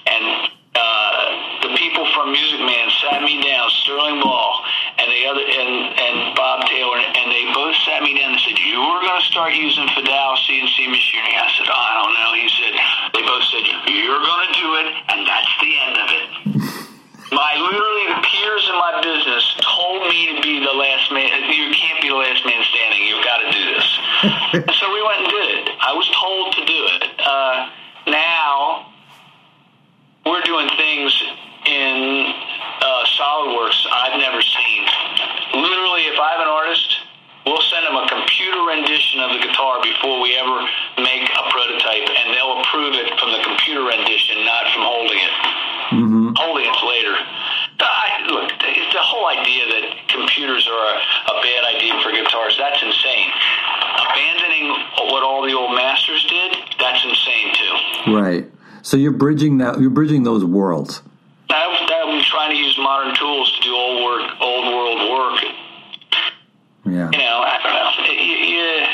and 0.07 0.47
uh, 0.73 1.69
the 1.69 1.75
people 1.77 2.07
from 2.17 2.31
Music 2.31 2.57
Man 2.57 2.89
sat 3.03 3.21
me 3.21 3.41
down, 3.43 3.69
Sterling 3.85 4.21
Ball, 4.21 4.63
and 4.97 5.05
the 5.05 5.21
other 5.29 5.45
and 5.45 5.73
and 5.93 6.15
Bob 6.33 6.65
Taylor, 6.65 6.97
and 6.97 7.29
they 7.29 7.45
both 7.53 7.75
sat 7.85 8.01
me 8.01 8.17
down 8.17 8.33
and 8.33 8.41
said, 8.41 8.57
"You 8.57 8.81
were 8.81 9.01
going 9.05 9.19
to 9.21 9.27
start 9.27 9.53
using 9.53 9.85
Fadal 9.93 10.33
CNC 10.45 10.89
machinery." 10.89 11.35
I 11.37 11.49
said, 11.53 11.69
"I 11.69 11.89
don't 11.99 12.13
know." 12.17 12.29
He 12.33 12.49
said, 12.49 12.73
"They 13.13 13.21
both 13.21 13.45
said 13.53 13.63
you're 13.91 14.23
going 14.23 14.43
to 14.49 14.53
do 14.57 14.69
it, 14.81 14.87
that's 15.33 15.53
the 15.57 15.73
end 15.81 15.95
of 15.97 16.07
it." 16.13 16.29
My 17.33 17.57
literally 17.57 18.05
the 18.13 18.21
peers 18.21 18.69
in 18.69 18.77
my 18.77 19.01
business 19.01 19.57
told 19.65 20.05
me 20.05 20.35
to 20.35 20.41
be 20.45 20.59
the 20.61 20.73
last 20.73 21.09
man. 21.11 21.49
You 21.49 21.73
can't 21.73 21.97
be 22.01 22.09
the 22.09 22.21
last 22.21 22.45
man 22.45 22.61
standing. 22.61 23.01
You've 23.09 23.25
got 23.25 23.41
to 23.41 23.49
do 23.49 23.61
this. 23.73 23.87
so 24.77 24.93
we 24.93 25.01
went 25.01 25.25
and 25.25 25.29
did 25.33 25.49
it. 25.57 25.69
I 25.81 25.93
was 25.97 26.05
told 26.13 26.53
to 26.53 26.61
do 26.65 26.79
it. 26.93 27.03
Uh, 27.17 27.69
now 28.05 28.93
we're 30.25 30.45
doing 30.45 30.69
things 30.77 31.09
in 31.65 32.33
uh, 32.81 33.03
SolidWorks 33.17 33.87
I've 33.91 34.19
never 34.19 34.41
seen. 34.41 34.81
Literally, 35.57 36.05
if 36.11 36.19
I 36.19 36.37
have 36.37 36.41
an 36.43 36.51
artist, 36.51 36.97
we'll 37.45 37.63
send 37.71 37.87
them 37.87 37.95
a 37.95 38.07
computer 38.07 38.61
rendition 38.67 39.19
of 39.19 39.31
the 39.33 39.41
guitar 39.41 39.81
before 39.81 40.21
we 40.21 40.35
ever 40.35 40.63
make 40.99 41.23
a 41.27 41.43
prototype, 41.51 42.07
and 42.07 42.35
they'll 42.35 42.61
approve 42.61 42.95
it 42.95 43.07
from 43.19 43.31
the 43.31 43.41
computer 43.43 43.83
rendition, 43.83 44.43
not 44.45 44.69
from 44.71 44.83
holding 44.83 45.19
it. 45.19 45.35
Mm-hmm. 45.91 46.23
Holding 46.35 46.65
it's 46.67 46.83
later. 46.83 47.15
I, 47.83 48.23
look, 48.31 48.47
it's 48.47 48.93
the 48.93 49.03
whole 49.03 49.27
idea 49.27 49.67
that 49.67 50.07
computers 50.07 50.67
are 50.67 50.83
a, 50.87 50.97
a 51.31 51.41
bad 51.43 51.63
idea 51.75 51.99
for 51.99 52.11
guitars. 52.11 52.55
That's 52.57 52.81
insane. 52.81 53.27
Abandoning 54.07 54.71
what 55.11 55.23
all 55.23 55.43
the 55.43 55.53
old 55.53 55.75
masters 55.75 56.25
did, 56.29 56.55
that's 56.79 57.03
insane 57.03 57.51
too. 57.53 58.13
Right. 58.15 58.45
So 58.93 58.97
you're 58.97 59.11
bridging 59.11 59.57
that. 59.57 59.79
You're 59.81 59.89
bridging 59.89 60.21
those 60.21 60.45
worlds. 60.45 61.01
I, 61.49 61.65
I'm 61.65 62.21
trying 62.25 62.51
to 62.51 62.55
use 62.55 62.77
modern 62.77 63.15
tools 63.15 63.51
to 63.57 63.61
do 63.63 63.73
old 63.73 64.03
work, 64.03 64.29
old 64.39 64.65
world 64.67 65.09
work. 65.09 65.41
Yeah. 66.85 67.09
You 67.11 67.17
know, 67.17 67.41
I 67.43 67.57
don't 67.63 67.73
know. 67.73 67.89
Yeah. 68.53 68.85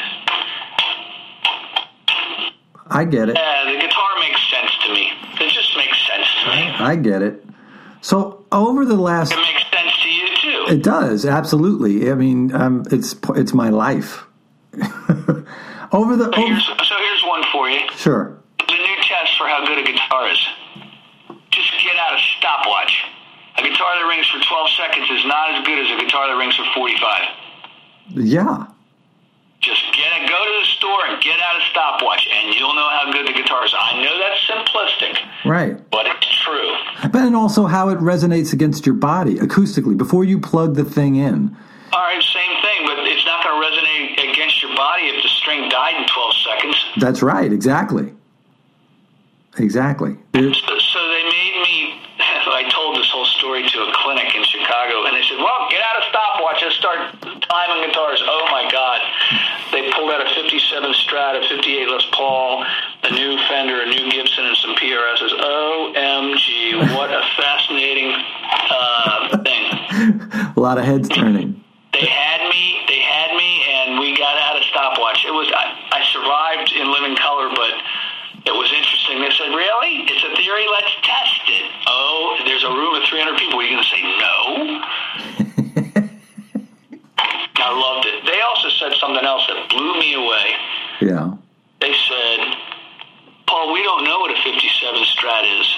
I 2.87 3.03
get 3.03 3.27
it. 3.27 3.35
Yeah, 3.35 3.65
the 3.65 3.77
guitar 3.77 4.07
makes 4.21 4.39
sense 4.49 4.71
to 4.85 4.93
me. 4.93 5.11
It 5.41 5.51
just 5.51 5.75
makes 5.75 5.97
sense 6.07 6.27
to 6.45 6.49
me. 6.51 6.69
I 6.79 6.95
get 6.95 7.21
it. 7.21 7.43
So 7.99 8.45
over 8.53 8.85
the 8.85 8.95
last, 8.95 9.33
It 9.33 9.35
makes 9.41 9.63
sense 9.69 10.01
to 10.01 10.09
you 10.09 10.27
too. 10.37 10.65
it 10.75 10.81
does 10.81 11.25
absolutely. 11.25 12.09
I 12.09 12.15
mean, 12.15 12.55
um, 12.55 12.85
it's 12.89 13.17
it's 13.35 13.53
my 13.53 13.67
life. 13.67 14.25
over 15.91 16.15
the 16.15 16.31
So 16.33 16.41
over, 16.41 16.59
so 16.61 16.95
here's 16.99 17.23
one 17.25 17.43
for 17.51 17.69
you. 17.69 17.81
sure. 17.97 18.38
The 19.39 19.45
new 19.45 19.47
test 19.47 19.47
for 19.47 19.47
how 19.47 19.65
good 19.65 19.77
a 19.77 19.83
guitar 19.91 20.29
is. 20.31 20.47
Just 21.51 21.71
get 21.83 21.95
out 21.97 22.13
a 22.13 22.21
stopwatch. 22.39 23.03
A 23.57 23.61
guitar 23.63 23.95
that 23.95 24.05
rings 24.07 24.27
for 24.27 24.39
12 24.39 24.69
seconds 24.77 25.09
is 25.11 25.25
not 25.25 25.51
as 25.55 25.65
good 25.65 25.79
as 25.79 25.91
a 25.99 26.03
guitar 26.03 26.27
that 26.27 26.35
rings 26.37 26.55
for 26.55 26.65
45. 26.75 27.21
Yeah. 28.15 28.67
Just 29.59 29.83
get 29.91 30.07
it, 30.21 30.29
go 30.29 30.39
to 30.39 30.53
the 30.61 30.67
store 30.77 31.05
and 31.07 31.21
get 31.21 31.37
out 31.41 31.59
a 31.59 31.65
stopwatch, 31.71 32.25
and 32.31 32.55
you'll 32.55 32.73
know 32.75 32.87
how 32.89 33.11
good 33.11 33.27
the 33.27 33.33
guitar 33.33 33.65
is. 33.65 33.73
I 33.77 34.01
know 34.01 34.17
that's 34.17 34.39
simplistic, 34.47 35.17
Right. 35.45 35.75
but 35.91 36.05
it's 36.07 36.27
true. 36.43 36.71
But 37.11 37.23
and 37.27 37.35
also 37.35 37.65
how 37.65 37.89
it 37.89 37.99
resonates 37.99 38.53
against 38.53 38.85
your 38.85 38.95
body 38.95 39.35
acoustically 39.35 39.97
before 39.97 40.23
you 40.23 40.39
plug 40.39 40.75
the 40.75 40.85
thing 40.85 41.15
in. 41.17 41.57
All 41.91 41.99
right, 42.01 42.21
same 42.23 42.61
thing, 42.61 42.85
but 42.87 42.99
it's 42.99 43.25
not 43.25 43.43
going 43.43 43.59
to 43.59 43.67
resonate 43.67 44.31
against 44.31 44.61
your 44.63 44.73
body 44.77 45.07
if 45.07 45.21
the 45.23 45.29
string 45.29 45.67
died 45.67 45.95
in 45.99 46.07
12 46.07 46.33
seconds. 46.47 46.85
That's 46.97 47.21
right. 47.21 47.51
Exactly. 47.51 48.13
Exactly. 49.59 50.15
So, 50.35 50.41
so 50.79 50.99
they 51.11 51.23
made 51.27 51.55
me. 51.63 52.01
I 52.49 52.67
told 52.71 52.97
this 52.97 53.09
whole 53.11 53.25
story 53.25 53.63
to 53.63 53.77
a 53.83 53.91
clinic 53.93 54.33
in 54.35 54.43
Chicago, 54.43 55.05
and 55.05 55.15
they 55.15 55.23
said, 55.27 55.37
"Well, 55.37 55.67
get 55.69 55.83
out 55.83 55.99
a 55.99 56.05
stopwatch 56.09 56.63
and 56.63 56.73
start 56.73 56.99
timing 57.43 57.87
guitars." 57.87 58.23
Oh 58.23 58.47
my 58.51 58.67
God! 58.71 58.99
They 59.71 59.91
pulled 59.91 60.11
out 60.11 60.23
a 60.23 60.29
'57 60.33 60.91
Strat, 61.03 61.43
a 61.43 61.47
'58 61.47 61.89
Les 61.89 62.05
Paul, 62.11 62.65
a 63.03 63.11
new 63.11 63.37
Fender, 63.47 63.81
a 63.81 63.85
new 63.85 64.09
Gibson, 64.11 64.45
and 64.45 64.57
some 64.57 64.75
PRSs. 64.75 65.33
OMG! 65.35 66.95
What 66.95 67.11
a 67.11 67.21
fascinating 67.37 68.15
uh, 68.15 69.37
thing. 69.43 69.63
a 70.55 70.59
lot 70.59 70.77
of 70.77 70.85
heads 70.85 71.09
turning. 71.09 71.63
They 71.93 72.05
had 72.05 72.47
me. 72.49 72.85
They 72.87 73.01
had 73.01 73.35
me, 73.35 73.63
and 73.67 73.99
we 73.99 74.17
got 74.17 74.37
out 74.39 74.55
a 74.55 74.63
stopwatch. 74.71 75.25
It 75.25 75.31
was. 75.31 75.51
I, 75.51 75.75
I 75.91 76.01
survived 76.11 76.71
in 76.71 76.91
living 76.91 77.15
color, 77.15 77.49
but 77.55 77.73
it 78.45 78.55
was 78.55 78.71
interesting. 78.71 78.98
They 79.29 79.35
said, 79.35 79.53
"Really? 79.53 80.09
It's 80.09 80.23
a 80.25 80.35
theory. 80.35 80.65
Let's 80.71 80.89
test 81.03 81.41
it." 81.49 81.71
Oh, 81.85 82.39
there's 82.45 82.63
a 82.63 82.73
room 82.73 82.95
of 82.95 83.03
300 83.07 83.37
people. 83.37 83.59
Are 83.59 83.63
you 83.63 83.77
going 83.77 83.83
to 83.83 83.89
say 83.89 84.01
no? 84.01 84.81
I 87.61 87.69
loved 87.69 88.07
it. 88.07 88.25
They 88.25 88.41
also 88.41 88.69
said 88.69 88.97
something 88.97 89.23
else 89.23 89.45
that 89.45 89.69
blew 89.69 89.99
me 89.99 90.15
away. 90.15 90.55
Yeah. 91.01 91.37
They 91.79 91.93
said, 91.93 92.55
"Paul, 93.45 93.71
we 93.71 93.83
don't 93.83 94.03
know 94.03 94.17
what 94.17 94.31
a 94.31 94.41
57 94.41 94.65
Strat 95.13 95.45
is. 95.61 95.77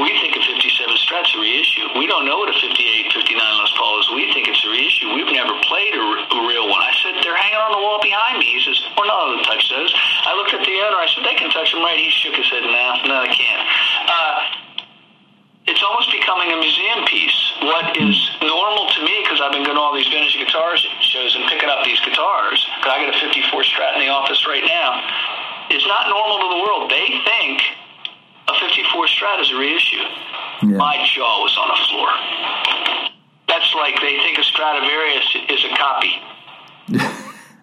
We 0.00 0.16
think 0.16 0.32
a 0.32 0.40
57 0.40 0.96
Strat's 0.96 1.28
a 1.36 1.38
reissue. 1.38 1.86
We 2.00 2.08
don't 2.08 2.24
know 2.24 2.40
what 2.40 2.48
a 2.48 2.56
58, 2.56 3.12
59 3.12 3.36
Les 3.36 3.72
Paul 3.76 4.00
is. 4.00 4.08
We 4.16 4.32
think 4.32 4.48
it's 4.48 4.64
a 4.64 4.70
reissue. 4.72 5.12
We've 5.12 5.28
never 5.28 5.52
played 5.68 5.92
a, 5.92 6.04
real 6.48 6.72
one." 6.72 6.80
I 6.80 6.92
said, 7.04 7.20
"They're 7.20 7.36
hanging 7.36 7.60
on 7.60 7.72
the 7.76 7.82
wall 7.84 8.00
behind 8.00 8.40
me." 8.40 8.48
He 8.48 8.60
says, 8.64 8.80
"We're 8.96 9.06
not 9.06 9.20
allowed 9.20 9.44
to 9.44 9.44
touch 9.44 9.68
those." 9.68 9.92
I 10.24 10.32
looked 10.34 10.56
at 10.56 10.64
the 10.64 10.76
owner. 10.80 10.96
I 10.96 11.08
said, 11.12 11.22
"They 11.24 11.36
can 11.36 11.50
touch 11.52 11.72
them, 11.72 11.84
right?" 11.84 12.00
He 12.00 12.08
shook 12.08 12.34
his 12.34 12.48
head. 12.48 12.64
No, 12.64 12.86
no, 13.04 13.22
they 13.22 13.34
can't. 13.34 13.62
Uh, 14.08 14.38
it's 15.68 15.82
almost 15.84 16.10
becoming 16.10 16.50
a 16.50 16.56
museum 16.56 17.04
piece. 17.04 17.38
What 17.60 17.94
is 17.96 18.16
normal 18.40 18.88
to 18.88 19.00
me, 19.04 19.20
because 19.22 19.40
I've 19.44 19.52
been 19.52 19.62
going 19.62 19.76
to 19.76 19.82
all 19.82 19.94
these 19.94 20.08
vintage 20.08 20.34
guitar 20.40 20.76
shows 20.76 21.36
and 21.36 21.44
picking 21.46 21.68
up 21.68 21.84
these 21.84 22.00
guitars, 22.00 22.58
because 22.80 22.90
I 22.90 23.04
got 23.04 23.14
a 23.14 23.18
54 23.20 23.62
Strat 23.62 23.94
in 23.94 24.00
the 24.00 24.08
office 24.08 24.48
right 24.48 24.64
now, 24.64 24.98
is 25.70 25.84
not 25.86 26.08
normal 26.08 26.40
to 26.40 26.48
the 26.56 26.60
world. 26.64 26.90
They 26.90 27.06
think 27.22 27.62
a 28.48 28.54
54 28.60 29.06
Strat 29.06 29.40
is 29.40 29.50
a 29.50 29.56
reissue. 29.56 29.96
Yeah. 30.62 30.76
My 30.76 30.96
jaw 31.14 31.42
was 31.42 31.56
on 31.56 31.68
the 31.68 31.76
floor. 31.88 32.08
That's 33.48 33.74
like 33.74 33.94
they 34.00 34.18
think 34.18 34.38
a 34.38 34.44
Stradivarius 34.44 35.36
is 35.48 35.64
a 35.64 35.76
copy. 35.76 36.12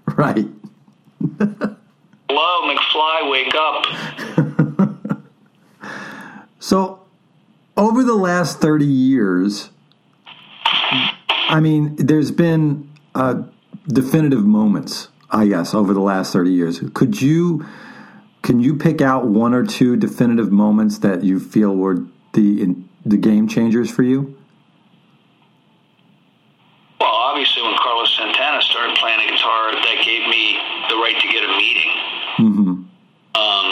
right. 0.18 0.48
Hello, 2.30 2.74
McFly, 2.74 3.32
wake 3.32 3.56
up. 3.56 3.86
So, 6.68 7.06
over 7.78 8.04
the 8.04 8.16
last 8.16 8.60
30 8.60 8.84
years, 8.84 9.70
I 11.48 11.62
mean, 11.62 11.96
there's 11.96 12.30
been 12.30 12.92
uh, 13.16 13.44
definitive 13.88 14.46
moments, 14.46 15.08
I 15.32 15.48
guess, 15.48 15.74
over 15.74 15.94
the 15.94 16.02
last 16.02 16.34
30 16.34 16.52
years. 16.52 16.82
Could 16.94 17.22
you 17.22 17.66
can 18.48 18.62
you 18.62 18.78
pick 18.80 19.02
out 19.02 19.28
one 19.28 19.54
or 19.54 19.68
two 19.68 19.98
definitive 19.98 20.54
moments 20.54 21.00
that 21.00 21.22
you 21.22 21.38
feel 21.38 21.76
were 21.76 22.08
the 22.32 22.64
in, 22.64 22.88
the 23.04 23.18
game 23.18 23.46
changers 23.46 23.92
for 23.92 24.04
you? 24.04 24.40
Well, 26.96 27.12
obviously, 27.12 27.62
when 27.62 27.76
Carlos 27.76 28.08
Santana 28.16 28.62
started 28.62 28.96
playing 28.96 29.20
a 29.20 29.36
guitar, 29.36 29.76
that 29.76 30.00
gave 30.00 30.24
me 30.32 30.56
the 30.88 30.96
right 30.96 31.20
to 31.20 31.28
get 31.28 31.44
a 31.44 31.52
meeting. 31.60 31.92
Mm-hmm. 32.40 32.72
Um, 33.36 33.68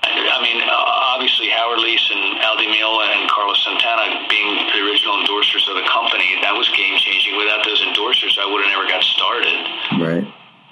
I, 0.00 0.40
mean, 0.40 0.64
obviously, 0.64 1.52
Howard 1.52 1.84
Leese 1.84 2.08
and 2.08 2.40
Al 2.40 2.56
Di 2.56 2.72
Meola 2.72 3.04
and 3.20 3.28
Carlos 3.28 3.60
Santana 3.68 4.24
being 4.32 4.64
the 4.72 4.80
original 4.80 5.20
endorsers 5.20 5.68
of 5.68 5.76
the 5.76 5.84
company, 5.92 6.40
that 6.40 6.56
was 6.56 6.72
game 6.72 6.96
changing. 6.96 7.36
Without 7.36 7.68
those 7.68 7.84
endorsers, 7.84 8.40
I 8.40 8.48
would 8.48 8.64
have 8.64 8.72
never 8.72 8.88
got 8.88 9.04
started. 9.04 9.60
Right. 10.00 10.24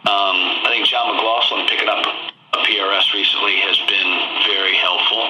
Um, 0.09 0.65
I 0.65 0.73
think 0.73 0.89
John 0.89 1.13
McLaughlin 1.13 1.69
picking 1.69 1.93
up 1.93 2.28
a 2.55 2.59
PRS 2.65 3.13
recently 3.13 3.61
has 3.61 3.77
been 3.85 4.11
very 4.49 4.73
helpful. 4.77 5.25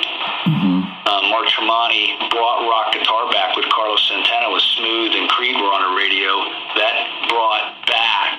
Mm-hmm. 0.47 0.79
Uh, 1.09 1.23
Mark 1.33 1.51
Tremonti 1.51 2.15
brought 2.31 2.69
rock 2.69 2.95
guitar 2.95 3.27
back 3.33 3.57
with 3.57 3.67
Carlos 3.75 3.99
Santana 4.07 4.53
with 4.53 4.63
Smooth 4.79 5.17
and 5.19 5.27
Creed 5.31 5.57
were 5.57 5.73
on 5.73 5.83
a 5.83 5.93
radio. 5.99 6.31
That 6.79 6.95
brought 7.27 7.75
back 7.91 8.39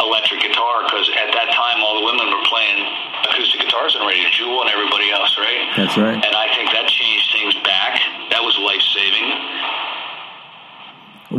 electric 0.00 0.42
guitar 0.44 0.84
because 0.84 1.08
at 1.14 1.32
that 1.32 1.54
time 1.54 1.80
all 1.80 2.00
the 2.00 2.04
women 2.04 2.26
were 2.28 2.44
playing 2.44 2.84
acoustic 3.30 3.64
guitars 3.64 3.96
on 3.96 4.04
radio, 4.06 4.28
Jewel 4.34 4.60
and 4.60 4.70
everybody 4.70 5.08
else, 5.10 5.38
right? 5.38 5.72
That's 5.76 5.96
right. 5.96 6.18
And 6.18 6.34
I 6.36 6.52
think 6.52 6.68
that 6.74 6.88
changed 6.88 7.32
things 7.32 7.54
back. 7.64 7.96
That 8.28 8.42
was 8.42 8.58
life 8.60 8.82
saving. 8.92 9.30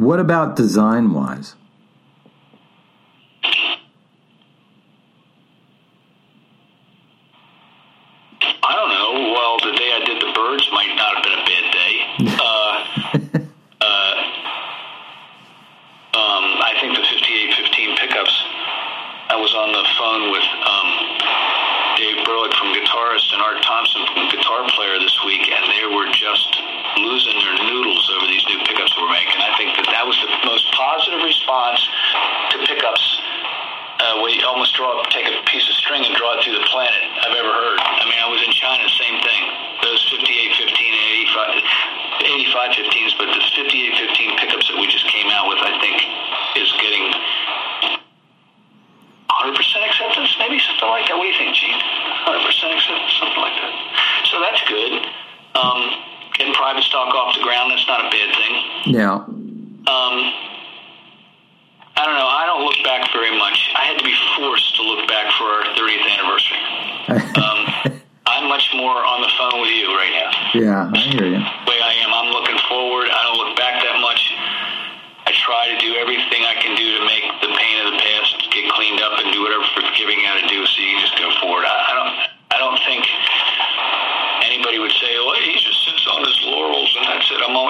What 0.01 0.19
about 0.19 0.55
design 0.55 1.13
wise? 1.13 1.55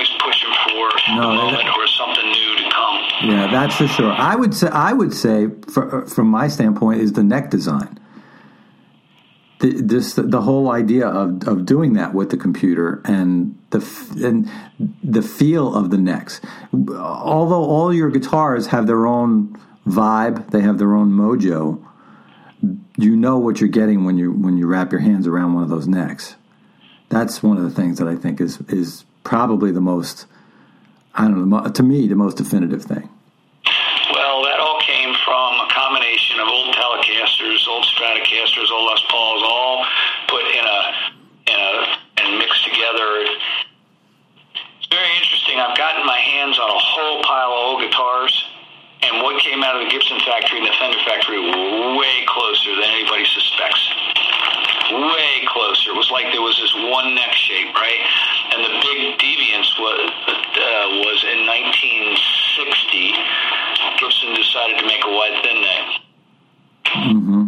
Always 0.04 0.22
pushing 0.22 0.54
for 0.68 1.16
No, 1.16 1.30
that- 1.32 1.36
moment 1.36 1.78
or 1.78 1.88
something 1.88 2.26
new 2.32 2.58
to 2.58 2.70
come. 2.72 3.00
Yeah, 3.30 3.48
that's 3.52 3.76
for 3.76 3.88
sure. 3.88 4.12
I 4.12 4.36
would 4.36 4.54
say 4.54 4.68
I 4.68 4.94
would 4.94 5.14
say 5.14 5.48
for, 5.72 6.04
uh, 6.04 6.08
from 6.08 6.28
my 6.28 6.48
standpoint 6.48 7.02
is 7.02 7.14
the 7.14 7.24
neck 7.24 7.50
design. 7.50 8.00
The, 9.60 9.82
this 9.82 10.14
the 10.16 10.42
whole 10.42 10.72
idea 10.72 11.08
of, 11.08 11.48
of 11.48 11.66
doing 11.66 11.94
that 11.94 12.14
with 12.14 12.32
the 12.32 12.38
computer 12.38 13.02
and 13.06 13.58
the 13.70 13.80
and 14.22 14.50
the 15.04 15.22
feel 15.22 15.74
of 15.74 15.90
the 15.90 15.98
necks. 15.98 16.42
Although 16.74 17.64
all 17.64 17.94
your 17.94 18.10
guitars 18.10 18.68
have 18.68 18.88
their 18.88 19.08
own 19.08 19.58
vibe, 19.88 20.52
they 20.52 20.62
have 20.62 20.80
their 20.80 20.94
own 20.96 21.12
mojo. 21.12 21.82
You 22.98 23.16
know 23.16 23.38
what 23.38 23.62
you're 23.62 23.70
getting 23.70 24.04
when 24.04 24.18
you 24.18 24.34
when 24.34 24.58
you 24.58 24.68
wrap 24.68 24.92
your 24.92 25.02
hands 25.02 25.28
around 25.28 25.54
one 25.54 25.64
of 25.64 25.70
those 25.70 25.88
necks. 25.88 26.36
That's 27.08 27.42
one 27.42 27.58
of 27.58 27.64
the 27.64 27.70
things 27.72 28.00
that 28.00 28.08
I 28.08 28.16
think 28.18 28.42
is 28.42 28.60
is 28.68 29.06
probably 29.24 29.72
the 29.72 29.82
most 29.82 30.26
I 31.14 31.28
don't 31.28 31.50
know, 31.50 31.62
to 31.62 31.84
me 31.84 32.08
the 32.08 32.16
most 32.16 32.38
definitive 32.38 32.84
thing. 32.84 33.08
Well, 34.14 34.42
that 34.50 34.60
all 34.60 34.82
came 34.82 35.14
from 35.22 35.52
a 35.62 35.70
combination 35.70 36.40
of 36.42 36.48
old 36.48 36.74
Telecasters, 36.74 37.68
old 37.70 37.86
Stratocasters, 37.86 38.72
old 38.74 38.90
Les 38.90 39.02
Pauls, 39.10 39.44
all 39.46 39.86
put 40.28 40.42
in 40.42 40.66
a 40.66 40.80
in 41.54 41.60
a 41.60 41.74
and 42.18 42.38
mixed 42.40 42.66
together. 42.66 43.30
It's 44.82 44.90
very 44.90 45.10
interesting. 45.22 45.60
I've 45.60 45.78
gotten 45.78 46.06
my 46.06 46.18
hands 46.18 46.58
on 46.58 46.70
a 46.70 46.80
whole 46.82 47.22
pile 47.22 47.54
of 47.54 47.78
old 47.78 47.82
guitars, 47.86 48.34
and 49.04 49.22
what 49.22 49.40
came 49.42 49.62
out 49.62 49.78
of 49.78 49.86
the 49.86 49.90
Gibson 49.94 50.18
factory 50.26 50.58
and 50.60 50.68
the 50.68 50.74
Fender 50.82 50.98
factory 51.06 51.40
way 51.94 52.26
closer 52.26 52.74
than 52.74 52.90
anybody 52.90 53.26
like 56.14 56.32
there 56.32 56.42
was 56.42 56.56
this 56.62 56.74
one 56.94 57.16
neck 57.16 57.34
shape, 57.34 57.74
right? 57.74 58.02
And 58.54 58.64
the 58.64 58.74
big 58.86 59.18
deviance 59.18 59.74
was 59.82 60.12
uh, 60.30 61.02
was 61.02 61.26
in 61.26 61.46
1960. 61.50 63.14
Gibson 64.00 64.34
decided 64.36 64.78
to 64.80 64.86
make 64.86 65.04
a 65.04 65.10
wide 65.10 65.42
thin 65.44 65.62
neck. 65.62 65.86
Mm-hmm. 66.86 67.44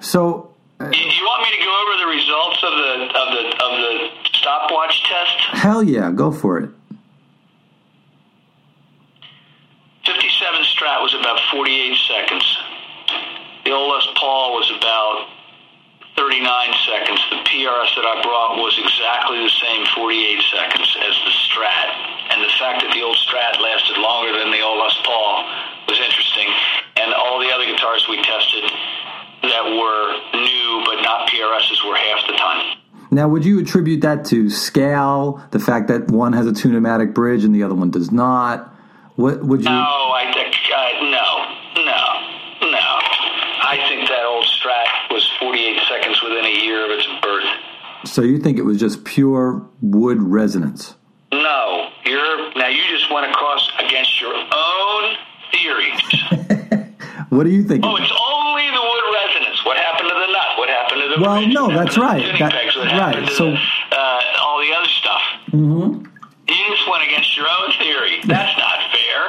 So, 0.00 0.52
Do 0.78 0.84
you 0.84 1.24
want 1.24 1.42
me 1.42 1.50
to 1.58 1.64
go 1.64 1.72
over 1.82 1.94
the 2.04 2.10
results 2.12 2.62
of 2.62 2.72
the 2.72 2.92
of 3.08 3.28
the 3.32 3.42
of 3.64 3.72
the 3.80 3.92
stopwatch 4.34 5.02
test? 5.08 5.38
hell 5.64 5.82
yeah, 5.82 6.10
go 6.12 6.30
for 6.30 6.58
it. 6.60 6.70
57 10.04 10.62
Strat 10.62 11.02
was 11.02 11.14
about 11.14 11.40
48 11.50 11.96
seconds. 12.08 12.58
The 13.68 13.76
old 13.76 13.92
Les 13.92 14.08
Paul 14.16 14.56
was 14.56 14.72
about 14.80 15.28
39 16.16 16.40
seconds. 16.88 17.20
The 17.28 17.44
PRS 17.52 18.00
that 18.00 18.08
I 18.08 18.16
brought 18.24 18.56
was 18.56 18.72
exactly 18.80 19.44
the 19.44 19.52
same 19.60 19.84
48 19.92 20.08
seconds 20.48 20.88
as 21.04 21.12
the 21.20 21.32
Strat. 21.44 21.88
And 22.32 22.40
the 22.40 22.48
fact 22.56 22.80
that 22.80 22.96
the 22.96 23.04
old 23.04 23.20
Strat 23.28 23.60
lasted 23.60 24.00
longer 24.00 24.32
than 24.40 24.48
the 24.48 24.64
old 24.64 24.80
Les 24.80 24.96
Paul 25.04 25.44
was 25.84 26.00
interesting. 26.00 26.48
And 26.96 27.12
all 27.12 27.44
the 27.44 27.52
other 27.52 27.68
guitars 27.68 28.08
we 28.08 28.16
tested 28.24 28.72
that 29.52 29.64
were 29.68 30.16
new 30.32 30.68
but 30.88 31.04
not 31.04 31.28
PRSs 31.28 31.84
were 31.84 32.00
half 32.00 32.24
the 32.24 32.40
time. 32.40 32.80
Now, 33.12 33.28
would 33.28 33.44
you 33.44 33.60
attribute 33.60 34.00
that 34.00 34.24
to 34.32 34.48
scale, 34.48 35.44
the 35.52 35.60
fact 35.60 35.88
that 35.92 36.08
one 36.08 36.32
has 36.32 36.46
a 36.46 36.56
tunematic 36.56 37.12
bridge 37.12 37.44
and 37.44 37.54
the 37.54 37.64
other 37.64 37.74
one 37.74 37.90
does 37.90 38.10
not? 38.10 38.72
What 39.20 39.44
would 39.44 39.60
you? 39.60 39.68
No, 39.68 40.08
I 40.16 40.32
think 40.32 40.56
uh, 40.56 41.04
no, 41.04 41.84
no, 41.84 42.70
no. 42.72 43.08
I 43.68 43.76
think 43.84 44.08
that 44.08 44.24
old 44.24 44.46
Strat 44.46 45.07
was 45.18 45.28
48 45.40 45.80
seconds 45.88 46.22
within 46.22 46.44
a 46.44 46.62
year 46.64 46.84
of 46.84 46.90
its 46.92 47.06
birth. 47.20 47.44
So 48.04 48.22
you 48.22 48.38
think 48.38 48.56
it 48.56 48.62
was 48.62 48.78
just 48.78 49.02
pure 49.04 49.66
wood 49.82 50.18
resonance? 50.22 50.94
No, 51.32 51.90
you're 52.04 52.54
now 52.54 52.68
you 52.68 52.82
just 52.88 53.12
went 53.12 53.26
across 53.28 53.68
against 53.80 54.20
your 54.20 54.32
own 54.34 55.16
theories. 55.52 56.00
What 57.30 57.44
do 57.44 57.50
you 57.50 57.62
think? 57.62 57.84
oh, 57.84 57.94
it's 57.96 58.10
only 58.10 58.64
the 58.70 58.80
wood 58.80 59.04
resonance. 59.12 59.62
What 59.62 59.76
happened 59.76 60.08
to 60.08 60.14
the 60.14 60.32
nut? 60.32 60.48
What 60.56 60.68
happened 60.70 61.02
to 61.02 61.08
the 61.14 61.20
Well, 61.20 61.46
no, 61.46 61.68
that's 61.68 61.98
right. 61.98 62.24
That- 62.38 62.52
pegs? 62.52 62.74
What 62.74 62.86
right, 62.86 63.28
so- 63.28 63.50
the, 63.50 63.58
uh, 63.92 64.22
all 64.40 64.58
the 64.64 64.72
other 64.72 64.88
stuff? 64.88 65.20
Mm-hmm. 65.52 66.06
You 66.48 66.74
just 66.74 66.88
went 66.90 67.02
against 67.04 67.36
your 67.36 67.44
own 67.46 67.70
theory. 67.78 68.20
That's 68.24 68.56
not 68.58 68.78
fair. 68.96 69.22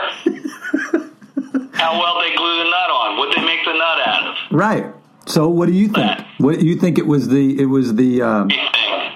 How 1.73 1.99
well 1.99 2.21
they 2.21 2.33
glue 2.37 2.57
the 2.63 2.69
nut 2.71 2.89
on? 2.89 3.17
What 3.17 3.35
they 3.35 3.43
make 3.43 3.65
the 3.65 3.73
nut 3.73 4.07
out 4.07 4.27
of? 4.27 4.35
Right. 4.51 4.85
So 5.29 5.47
what 5.47 5.67
do 5.67 5.73
you 5.73 5.85
think? 5.85 6.17
That. 6.17 6.27
What 6.39 6.61
you 6.61 6.75
think 6.75 6.97
it 6.97 7.05
was 7.05 7.27
the 7.27 7.61
it 7.61 7.65
was 7.65 7.93
the 7.93 8.21
um, 8.23 8.49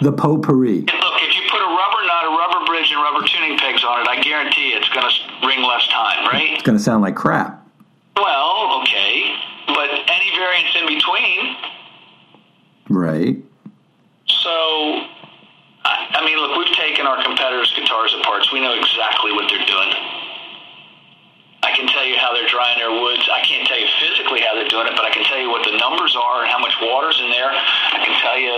the 0.02 0.12
potpourri? 0.12 0.82
Look, 0.82 0.88
if 0.88 1.36
you 1.36 1.42
put 1.50 1.60
a 1.60 1.72
rubber 1.74 2.06
nut, 2.06 2.26
a 2.26 2.38
rubber 2.38 2.66
bridge, 2.68 2.92
and 2.92 3.02
rubber 3.02 3.26
tuning 3.26 3.58
pegs 3.58 3.84
on 3.84 4.02
it, 4.02 4.08
I 4.08 4.22
guarantee 4.22 4.78
it's 4.78 4.88
going 4.90 5.10
to 5.10 5.48
ring 5.48 5.64
less 5.64 5.88
time, 5.88 6.28
right? 6.28 6.54
It's 6.54 6.62
going 6.62 6.78
to 6.78 6.84
sound 6.84 7.02
like 7.02 7.16
crap. 7.16 7.68
Well, 8.16 8.82
okay, 8.84 9.36
but 9.66 9.90
any 9.90 10.30
variance 10.38 10.76
in 10.78 10.86
between. 10.86 11.56
Right. 12.90 13.44
So, 14.28 14.54
I, 15.84 16.14
I 16.14 16.26
mean, 16.26 16.38
look, 16.38 16.58
we've 16.58 16.76
taken 16.76 17.08
our 17.08 17.24
competitors' 17.24 17.74
guitars 17.76 18.14
apart, 18.22 18.44
so 18.46 18.54
we 18.54 18.62
know 18.62 18.78
exactly 18.78 19.32
what 19.32 19.50
they're 19.50 19.66
doing. 19.66 19.90
I 21.74 21.76
can 21.82 21.90
tell 21.90 22.06
you 22.06 22.22
how 22.22 22.38
they're 22.38 22.46
drying 22.46 22.78
their 22.78 22.94
woods. 22.94 23.26
I 23.34 23.42
can't 23.42 23.66
tell 23.66 23.82
you 23.82 23.90
physically 23.98 24.46
how 24.46 24.54
they're 24.54 24.70
doing 24.70 24.86
it, 24.86 24.94
but 24.94 25.10
I 25.10 25.12
can 25.12 25.26
tell 25.26 25.42
you 25.42 25.50
what 25.50 25.66
the 25.66 25.74
numbers 25.82 26.14
are 26.14 26.46
and 26.46 26.50
how 26.54 26.62
much 26.62 26.78
water's 26.78 27.18
in 27.18 27.34
there. 27.34 27.50
I 27.50 27.98
can 27.98 28.14
tell 28.22 28.38
you, 28.38 28.54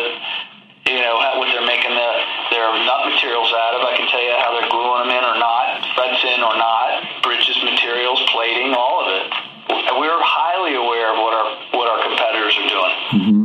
you 0.91 0.99
know, 0.99 1.15
how, 1.23 1.39
what 1.39 1.47
they're 1.47 1.63
making 1.63 1.95
the, 1.95 2.11
their 2.51 2.67
nut 2.83 3.07
materials 3.07 3.47
out 3.55 3.79
of. 3.79 3.87
I 3.87 3.95
can 3.95 4.11
tell 4.11 4.19
you 4.19 4.35
how 4.35 4.51
they're 4.59 4.67
gluing 4.67 5.07
them 5.07 5.15
in 5.15 5.23
or 5.23 5.39
not, 5.39 5.79
frets 5.95 6.19
in 6.27 6.43
or 6.43 6.59
not, 6.59 7.23
bridges 7.23 7.55
materials, 7.63 8.19
plating, 8.35 8.75
all 8.75 8.99
of 8.99 9.07
it. 9.07 9.23
And 9.71 9.95
We're 9.95 10.19
highly 10.19 10.75
aware 10.75 11.15
of 11.15 11.17
what 11.23 11.31
our 11.39 11.47
what 11.71 11.87
our 11.87 12.03
competitors 12.03 12.51
are 12.59 12.67
doing. 12.67 12.93
hmm 13.15 13.43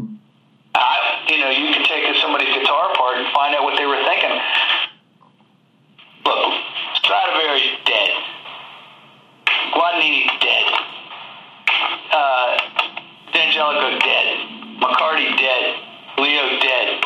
I, 0.75 1.31
you 1.31 1.39
know, 1.39 1.51
you 1.55 1.71
can 1.71 1.87
take 1.87 2.11
somebody's 2.19 2.51
guitar 2.59 2.91
apart 2.91 3.23
and 3.23 3.27
find 3.31 3.55
out 3.55 3.63
what 3.63 3.79
they 3.79 3.87
were 3.87 4.03
thinking. 4.03 4.35
Look, 6.27 6.43
Stradivarius 6.99 7.79
dead. 7.87 8.11
Guadagnini's 9.81 10.37
dead. 10.45 10.67
Uh, 12.13 12.59
D'Angelico 13.33 13.99
dead. 14.01 14.27
McCarty 14.77 15.37
dead. 15.39 15.81
Leo 16.19 16.61
dead. 16.61 17.01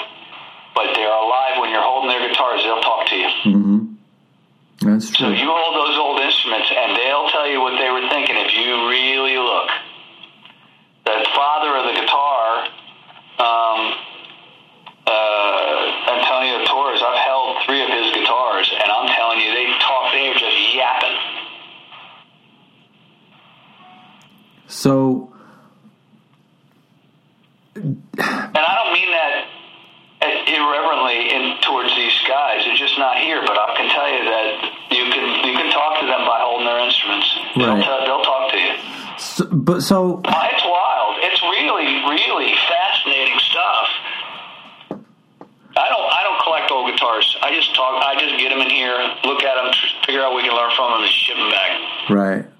But 0.74 0.90
they're 0.94 1.06
alive 1.06 1.60
when 1.60 1.70
you're 1.70 1.86
holding 1.86 2.10
their 2.10 2.28
guitars. 2.28 2.64
They'll 2.64 2.82
talk 2.82 3.06
to 3.06 3.16
you. 3.16 3.28
Mm-hmm. 3.46 3.78
That's 4.90 5.10
true. 5.14 5.28
So 5.28 5.30
you 5.30 5.46
hold 5.46 5.74
those 5.78 5.96
old 5.96 6.18
instruments, 6.20 6.66
and 6.74 6.96
they'll 6.96 7.30
tell 7.30 7.46
you 7.46 7.60
what 7.60 7.78
they 7.78 7.90
were 7.94 8.08
thinking 8.10 8.34
if 8.42 8.50
you 8.58 8.90
really 8.90 9.38
look. 9.38 9.70
The 11.06 11.22
father 11.30 11.78
of 11.78 11.94
the 11.94 12.00
guitar, 12.00 12.42
um, 13.38 13.80
uh, 15.06 16.10
Antonio 16.10 16.66
Torres, 16.66 17.00
I've 17.06 17.22
held 17.22 17.62
three 17.66 17.82
of 17.86 17.90
his 17.90 18.10
guitars, 18.18 18.66
and 18.74 18.90
I'm 18.90 19.06
telling 19.14 19.38
you, 19.38 19.54
they 19.54 19.70
talk. 19.78 20.10
They 20.10 20.26
are 20.26 20.34
just 20.34 20.74
yapping. 20.74 21.34
So 24.84 25.32
And 27.74 28.04
I 28.12 28.72
don't 28.76 28.92
mean 28.92 29.08
that 29.16 29.48
irreverently 30.44 31.32
in 31.32 31.56
towards 31.64 31.88
these 31.96 32.12
guys. 32.28 32.68
They're 32.68 32.76
just 32.76 32.98
not 32.98 33.16
here. 33.16 33.40
But 33.48 33.56
I 33.56 33.72
can 33.80 33.88
tell 33.88 34.08
you 34.12 34.22
that 34.28 34.46
you 34.92 35.04
can 35.08 35.24
you 35.48 35.56
can 35.56 35.72
talk 35.72 36.00
to 36.00 36.06
them 36.06 36.28
by 36.28 36.36
holding 36.44 36.66
their 36.68 36.84
instruments. 36.84 37.32
They'll, 37.56 37.80
Right. 37.80 38.04
they'll 38.04 38.24
talk 38.28 38.52
to 38.52 38.58
you. 38.60 38.72
So, 39.16 39.46
but 39.56 39.80
so 39.80 40.20
It's 40.20 40.64
wild. 40.68 41.16
It's 41.32 41.40
really, 41.40 41.88
really 42.04 42.52
fascinating 42.68 43.38
stuff. 43.40 43.88
I 45.76 45.88
don't, 45.88 46.06
I 46.12 46.20
don't 46.22 46.40
collect 46.44 46.70
old 46.70 46.92
guitars. 46.92 47.36
I 47.42 47.54
just 47.56 47.74
talk. 47.74 48.04
I 48.04 48.20
just 48.20 48.36
get 48.38 48.50
them 48.50 48.60
in 48.60 48.68
here, 48.70 48.94
look 49.24 49.42
at 49.42 49.54
them, 49.56 49.72
figure 50.04 50.20
out 50.22 50.32
what 50.34 50.42
we 50.44 50.48
can 50.48 50.54
learn 50.54 50.70
from 50.76 50.92
them, 50.92 51.02
and 51.02 51.10
ship 51.10 51.36
them 51.36 51.50
back. 51.50 51.72
right. 52.10 52.53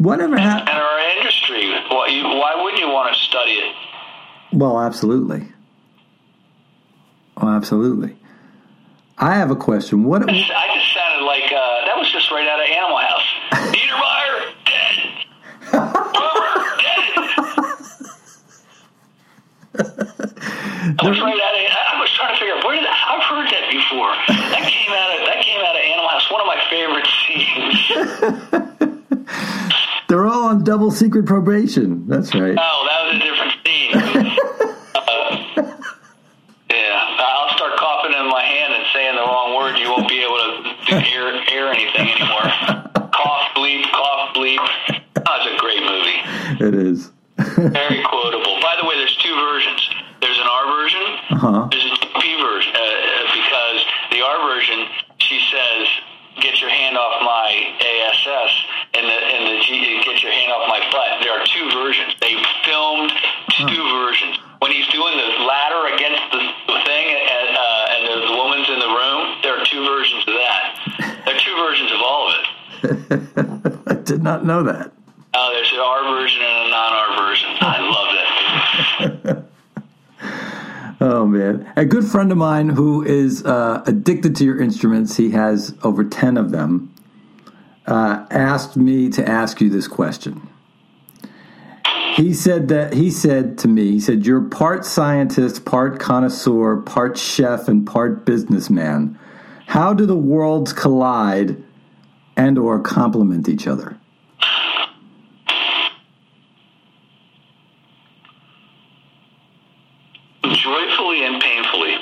Whatever 0.00 0.38
happened? 0.38 0.70
And 0.70 0.78
our 0.78 0.98
industry, 1.18 1.74
why, 1.90 2.06
you, 2.06 2.24
why 2.24 2.54
wouldn't 2.62 2.80
you 2.80 2.88
want 2.88 3.14
to 3.14 3.20
study 3.20 3.52
it? 3.52 3.74
Well, 4.50 4.80
absolutely. 4.80 5.46
Oh, 7.36 7.48
absolutely. 7.48 8.16
I 9.18 9.34
have 9.34 9.50
a 9.50 9.56
question. 9.56 10.04
What? 10.04 10.22
I 10.22 10.32
just 10.32 10.48
sounded 10.94 11.26
like 11.26 11.44
uh, 11.52 11.84
that 11.84 11.96
was 11.98 12.10
just 12.10 12.30
right 12.30 12.48
out 12.48 12.60
of 12.60 12.66
Animal 12.66 12.96
House. 12.96 13.26
Niedermeyer 13.76 14.54
dead. 14.64 14.96
Dead. 16.80 17.10
That 20.90 21.04
was 21.08 21.20
right 21.20 21.36
out 21.36 21.54
of. 21.54 21.60
I 21.70 22.00
was 22.00 22.10
trying 22.16 22.34
to 22.34 22.38
figure 22.40 22.54
out 22.56 22.64
where 22.64 22.74
did 22.74 22.84
that, 22.84 22.96
I've 23.08 23.22
heard 23.28 23.48
that 23.52 23.70
before. 23.70 24.12
That 24.50 24.64
came 24.66 24.90
out 24.90 25.12
of 25.12 25.26
that 25.28 25.44
came 25.44 25.60
out 25.60 25.76
of 25.76 25.82
Animal 25.84 26.08
House. 26.08 26.30
One 26.32 26.40
of 26.40 26.46
my 26.48 26.56
favorite 26.68 27.06
scenes. 27.28 28.66
They're 30.70 30.76
all 30.76 30.84
on 30.84 30.88
double 30.88 30.90
secret 30.90 31.26
probation. 31.26 32.06
That's 32.06 32.34
right. 32.34 32.56
Oh, 32.58 32.86
that 32.88 33.04
was 33.06 33.16
a 33.16 33.18
different 33.18 33.52
scene. 33.66 34.66
know 74.50 74.62
that. 74.64 74.92
Oh, 75.32 75.50
there's 75.54 75.72
an 75.72 75.78
R 75.78 76.02
version 76.18 76.42
and 76.42 76.66
a 76.66 76.70
non-R 76.70 77.10
version. 77.28 77.50
I 77.60 77.78
love 77.94 78.10
that. 79.28 79.44
Oh 81.02 81.24
man, 81.26 81.72
a 81.76 81.86
good 81.86 82.04
friend 82.04 82.30
of 82.30 82.36
mine 82.36 82.68
who 82.68 83.02
is 83.02 83.42
uh, 83.46 83.82
addicted 83.86 84.36
to 84.36 84.44
your 84.44 84.60
instruments. 84.60 85.16
He 85.16 85.30
has 85.30 85.74
over 85.82 86.04
ten 86.04 86.36
of 86.36 86.50
them. 86.50 86.94
Uh, 87.86 88.26
asked 88.30 88.76
me 88.76 89.08
to 89.08 89.26
ask 89.26 89.62
you 89.62 89.70
this 89.70 89.88
question. 89.88 90.46
he 92.16 92.34
said 92.34 92.68
that 92.68 92.92
he 92.92 93.10
said 93.10 93.56
to 93.60 93.68
me, 93.68 93.92
he 93.92 94.00
said, 94.00 94.26
"You're 94.26 94.42
part 94.42 94.84
scientist, 94.84 95.64
part 95.64 95.98
connoisseur, 95.98 96.76
part 96.82 97.16
chef, 97.16 97.66
and 97.66 97.86
part 97.86 98.26
businessman. 98.26 99.18
How 99.68 99.94
do 99.94 100.04
the 100.04 100.16
worlds 100.16 100.74
collide 100.74 101.56
and 102.36 102.58
or 102.58 102.78
complement 102.78 103.48
each 103.48 103.66
other?" 103.66 103.96
Joyfully 110.42 111.24
and 111.24 111.40
painfully. 111.40 111.94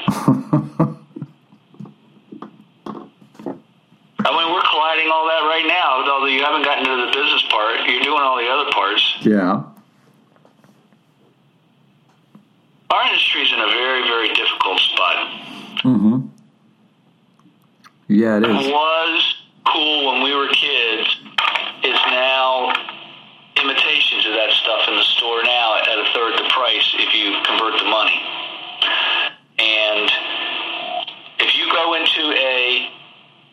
I 4.20 4.30
mean, 4.30 4.52
we're 4.52 4.62
colliding 4.62 5.11
all 5.11 5.26
that 5.26 5.42
right 5.46 5.64
now, 5.66 6.00
although 6.00 6.26
you 6.26 6.42
haven't 6.42 6.62
gotten 6.62 6.84
to 6.84 7.06
the 7.06 7.12
business 7.12 7.42
part. 7.50 7.80
You're 7.88 8.02
doing 8.02 8.20
all 8.20 8.37
the 8.37 8.48
other 8.48 8.70
parts. 8.72 9.16
Yeah. 9.22 9.64
Our 12.90 13.02
industry's 13.06 13.52
in 13.52 13.58
a 13.61 13.66
very, 13.66 14.02
very 14.04 14.28
difficult 14.34 14.80
spot. 14.80 15.16
Mm-hmm. 15.84 16.26
Yeah, 18.18 18.38
it 18.38 18.44
is. 18.44 18.66
was 18.66 19.35
cool 19.70 20.11
when 20.11 20.22
we 20.22 20.35
were 20.35 20.48
kids 20.48 21.07
is 21.85 21.98
now 22.11 22.72
imitations 23.62 24.26
of 24.26 24.33
that 24.33 24.50
stuff 24.59 24.88
in 24.88 24.96
the 24.96 25.02
store 25.02 25.42
now 25.44 25.78
at 25.78 25.98
a 25.98 26.07
third 26.14 26.35
the 26.38 26.48
price 26.50 26.87
if 26.98 27.14
you 27.14 27.31
convert 27.46 27.78
the 27.78 27.87
money. 27.87 28.18
And 29.59 30.11
if 31.40 31.54
you 31.59 31.70
go 31.70 31.94
into 31.94 32.35
a 32.35 32.90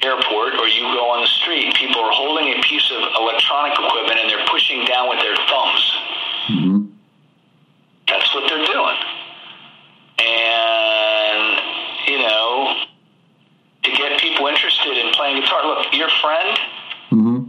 airport 0.02 0.56
or 0.56 0.68
you 0.68 0.82
go 0.94 1.10
on 1.10 1.22
the 1.22 1.28
street, 1.28 1.74
people 1.76 2.02
are 2.02 2.12
holding 2.12 2.54
a 2.54 2.62
piece 2.62 2.90
of 2.92 3.02
electronic 3.22 3.74
equipment 3.74 4.20
and 4.20 4.30
they're 4.30 4.46
pushing 4.48 4.86
down 4.86 5.10
with 5.10 5.20
their 5.20 5.36
thumbs. 5.50 5.84
hmm 6.48 6.86
That's 8.08 8.34
what 8.34 8.50
they're 8.50 8.66
doing. 8.66 8.98
And, 10.20 11.62
you 12.08 12.20
know, 12.20 12.82
to 13.84 13.92
get 13.92 14.20
people 14.20 14.48
interested 14.48 14.98
in 14.98 15.14
playing 15.14 15.42
guitar, 15.42 15.66
look, 15.66 15.88
your 15.94 16.10
friend, 16.22 16.60
hmm 17.10 17.44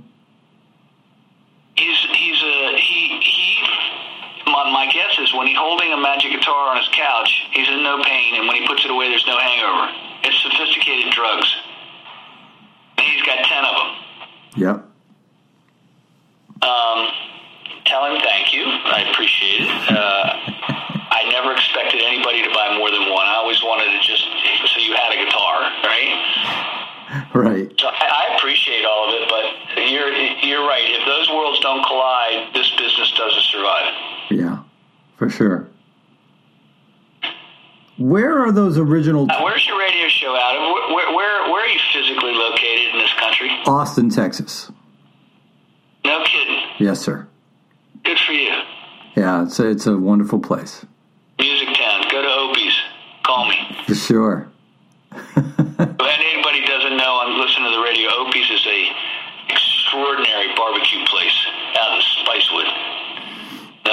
he's, 1.76 1.98
he's 2.16 2.42
a, 2.42 2.76
he, 2.78 3.20
he, 3.20 3.60
my, 4.46 4.70
my 4.72 4.90
guess 4.92 5.18
is 5.18 5.34
when 5.34 5.46
he's 5.46 5.55
holding 5.66 5.90
a 5.90 5.98
magic 5.98 6.30
guitar 6.30 6.70
on 6.70 6.78
his 6.78 6.86
couch, 6.94 7.50
he's 7.50 7.66
in 7.66 7.82
no 7.82 7.98
pain, 8.06 8.38
and 8.38 8.46
when 8.46 8.54
he 8.54 8.62
puts 8.70 8.84
it 8.86 8.90
away, 8.90 9.10
there's 9.10 9.26
no 9.26 9.34
hangover. 9.34 9.90
It's 10.22 10.38
sophisticated 10.46 11.10
drugs. 11.10 11.50
And 12.98 13.06
he's 13.10 13.22
got 13.26 13.42
10 13.42 13.64
of 13.66 13.74
them. 13.74 13.90
Yep. 14.62 14.76
Um, 16.62 16.98
tell 17.82 18.06
him 18.06 18.22
thank 18.22 18.54
you. 18.54 18.62
I 18.62 19.10
appreciate 19.10 19.66
it. 19.66 19.74
Uh, 19.90 20.86
I 21.10 21.26
never 21.34 21.50
expected 21.50 21.98
anybody 21.98 22.46
to 22.46 22.50
buy 22.54 22.78
more 22.78 22.90
than 22.94 23.10
one. 23.10 23.26
I 23.26 23.42
always 23.42 23.58
wanted 23.62 23.90
to 23.90 23.98
just 24.06 24.22
so 24.22 24.78
you 24.78 24.94
had 24.94 25.10
a 25.12 25.18
guitar, 25.18 25.66
right? 25.82 26.14
Right. 27.34 27.72
So 27.78 27.86
I, 27.86 28.30
I 28.30 28.36
appreciate 28.36 28.84
all 28.84 29.08
of 29.08 29.14
it, 29.14 29.28
but 29.28 29.88
you're 29.88 30.10
you're 30.42 30.66
right. 30.66 30.84
If 30.84 31.06
those 31.06 31.30
worlds 31.30 31.60
don't 31.60 31.84
collide, 31.86 32.52
this 32.52 32.68
business 32.76 33.12
doesn't 33.12 33.42
survive. 33.42 33.94
Yeah, 34.30 34.65
for 35.16 35.28
sure. 35.30 35.68
Where 37.98 38.38
are 38.44 38.52
those 38.52 38.76
original 38.76 39.26
Uh, 39.30 39.42
where's 39.42 39.66
your 39.66 39.78
radio 39.78 40.08
show 40.08 40.36
out 40.36 40.56
of? 40.56 40.62
Where, 40.94 41.14
where 41.14 41.50
where 41.50 41.64
are 41.64 41.68
you 41.68 41.80
physically 41.94 42.32
located 42.32 42.92
in 42.94 42.98
this 42.98 43.12
country? 43.14 43.50
Austin, 43.66 44.10
Texas? 44.10 44.70
No 46.04 46.22
kidding. 46.24 46.60
Yes, 46.78 47.00
sir. 47.00 47.26
Good 48.04 48.18
for 48.26 48.32
you. 48.32 48.50
Yeah, 49.16 49.44
it's 49.44 49.58
a, 49.58 49.70
it's 49.70 49.86
a 49.86 49.96
wonderful 49.96 50.38
place. 50.38 50.84
Music 51.38 51.68
Town. 51.74 52.02
Go 52.10 52.20
to 52.20 52.28
Opie's. 52.28 52.74
Call 53.24 53.48
me. 53.48 53.56
For 53.86 53.94
sure. 53.94 54.48
If 55.78 56.00
anybody 56.00 56.64
doesn't 56.66 56.96
know 56.96 57.20
and 57.24 57.36
listen 57.40 57.62
to 57.64 57.70
the 57.70 57.80
radio, 57.80 58.08
Opie's 58.14 58.48
is 58.50 58.66
a 58.66 58.90
extraordinary 59.48 60.48
barbecue 60.56 61.04
place 61.06 61.46
out 61.78 61.96
in 61.96 62.02
Spicewood. 62.24 62.68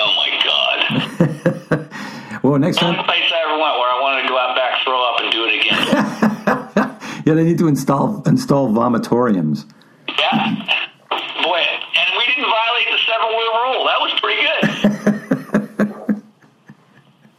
Oh 0.06 0.14
my 0.18 0.30
God! 0.44 1.90
Well, 2.44 2.60
next 2.60 2.80
The 2.80 2.86
only 2.88 2.98
time, 2.98 3.06
place 3.06 3.32
I 3.32 3.40
ever 3.48 3.58
went 3.58 3.76
where 3.80 3.90
I 3.90 4.00
wanted 4.02 4.24
to 4.24 4.28
go 4.28 4.38
out 4.38 4.54
back, 4.54 4.84
throw 4.84 5.02
up, 5.02 5.22
and 5.22 5.32
do 5.32 5.46
it 5.48 5.54
again. 5.62 7.24
yeah, 7.26 7.34
they 7.36 7.44
need 7.46 7.58
to 7.60 7.70
install 7.70 8.22
install 8.26 8.68
vomitoriums. 8.70 9.64
yeah, 10.20 10.56
boy, 11.42 11.64
and 11.64 12.18
we 12.18 12.26
didn't 12.26 12.44
violate 12.52 12.88
the 12.92 13.00
seven 13.08 13.30
wheel 13.30 13.54
rule. 13.64 13.86
That 13.88 14.00
was 14.02 14.12
pretty 14.20 14.42
good. 14.44 14.60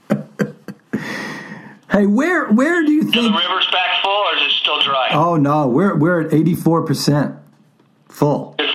Hey, 1.90 2.07
where 2.07 2.50
where 2.50 2.83
do 2.85 2.90
you 2.90 3.03
Are 3.03 3.05
the 3.22 3.31
river's 3.31 3.68
back 3.70 4.03
full, 4.03 4.11
or 4.11 4.35
is 4.37 4.42
it 4.46 4.50
still 4.53 4.81
dry? 4.83 5.11
Oh 5.12 5.37
no, 5.37 5.68
we're 5.68 5.94
we're 5.96 6.22
at 6.22 6.35
eighty 6.35 6.55
four 6.57 6.83
percent 6.83 7.37
full. 8.09 8.57
Good. 8.59 8.74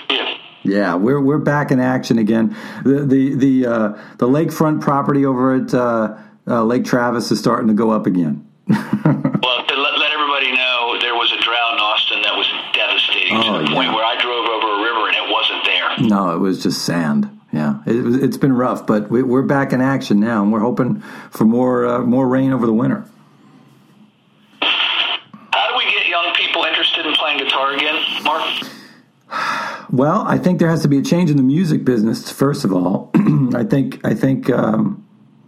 Yeah, 0.70 0.96
we're 0.96 1.20
we're 1.20 1.40
back 1.40 1.72
in 1.72 1.80
action 1.80 2.18
again. 2.20 2.56
The 2.84 3.06
the 3.06 3.36
the 3.36 3.66
uh, 3.66 3.88
the 4.18 4.28
lakefront 4.28 4.82
property 4.82 5.26
over 5.26 5.56
at 5.56 5.74
uh, 5.74 6.18
uh, 6.48 6.64
Lake 6.64 6.86
Travis 6.86 7.32
is 7.32 7.40
starting 7.40 7.68
to 7.68 7.74
go 7.74 7.92
up 7.92 8.06
again. 8.06 8.46
Well, 9.42 9.66
to 9.66 9.76
let, 9.76 9.98
let 9.98 10.12
everybody 10.12 10.52
know, 10.52 10.98
there 11.02 11.16
was 11.16 11.32
a 11.32 11.40
drought 11.42 11.74
in 11.74 11.80
Austin 11.80 12.22
that 12.24 12.36
was 12.36 12.46
devastating 12.74 13.38
Oh, 13.38 13.60
to 13.62 13.66
the 13.66 13.72
point 13.74 13.94
where 13.94 14.04
I 14.04 14.16
drove 14.22 14.46
over 14.48 14.68
a 14.68 14.84
river 14.84 15.08
and 15.08 15.16
it 15.16 15.32
wasn't 15.32 15.64
there. 15.66 16.10
No, 16.10 16.36
it 16.36 16.40
was 16.40 16.62
just 16.62 16.84
sand. 16.84 17.30
Yeah, 17.54 17.80
it, 17.88 18.24
it's 18.24 18.38
been 18.38 18.54
rough, 18.54 18.86
but 18.86 19.10
we, 19.10 19.24
we're 19.24 19.42
back 19.44 19.72
in 19.74 19.82
action 19.82 20.20
now, 20.20 20.44
and 20.44 20.52
we're 20.52 20.60
hoping 20.60 21.00
for 21.32 21.46
more 21.46 21.86
uh, 21.88 22.00
more 22.02 22.28
rain 22.28 22.52
over 22.52 22.66
the 22.68 22.74
winter. 22.74 23.06
How 24.62 25.72
do 25.72 25.78
we 25.78 25.86
get 25.92 26.08
young 26.08 26.34
people 26.36 26.64
interested 26.66 27.06
in 27.08 27.14
playing 27.16 27.40
guitar 27.40 27.74
again, 27.74 28.04
Mark? 28.24 28.44
Well, 30.00 30.24
I 30.26 30.38
think 30.38 30.60
there 30.60 30.70
has 30.70 30.82
to 30.84 30.88
be 30.88 30.98
a 30.98 31.02
change 31.02 31.30
in 31.30 31.36
the 31.36 31.44
music 31.44 31.84
business. 31.84 32.32
First 32.32 32.64
of 32.64 32.72
all, 32.72 33.12
I 33.54 33.66
think 33.66 34.00
I 34.06 34.14
think 34.14 34.50
um, 34.50 35.06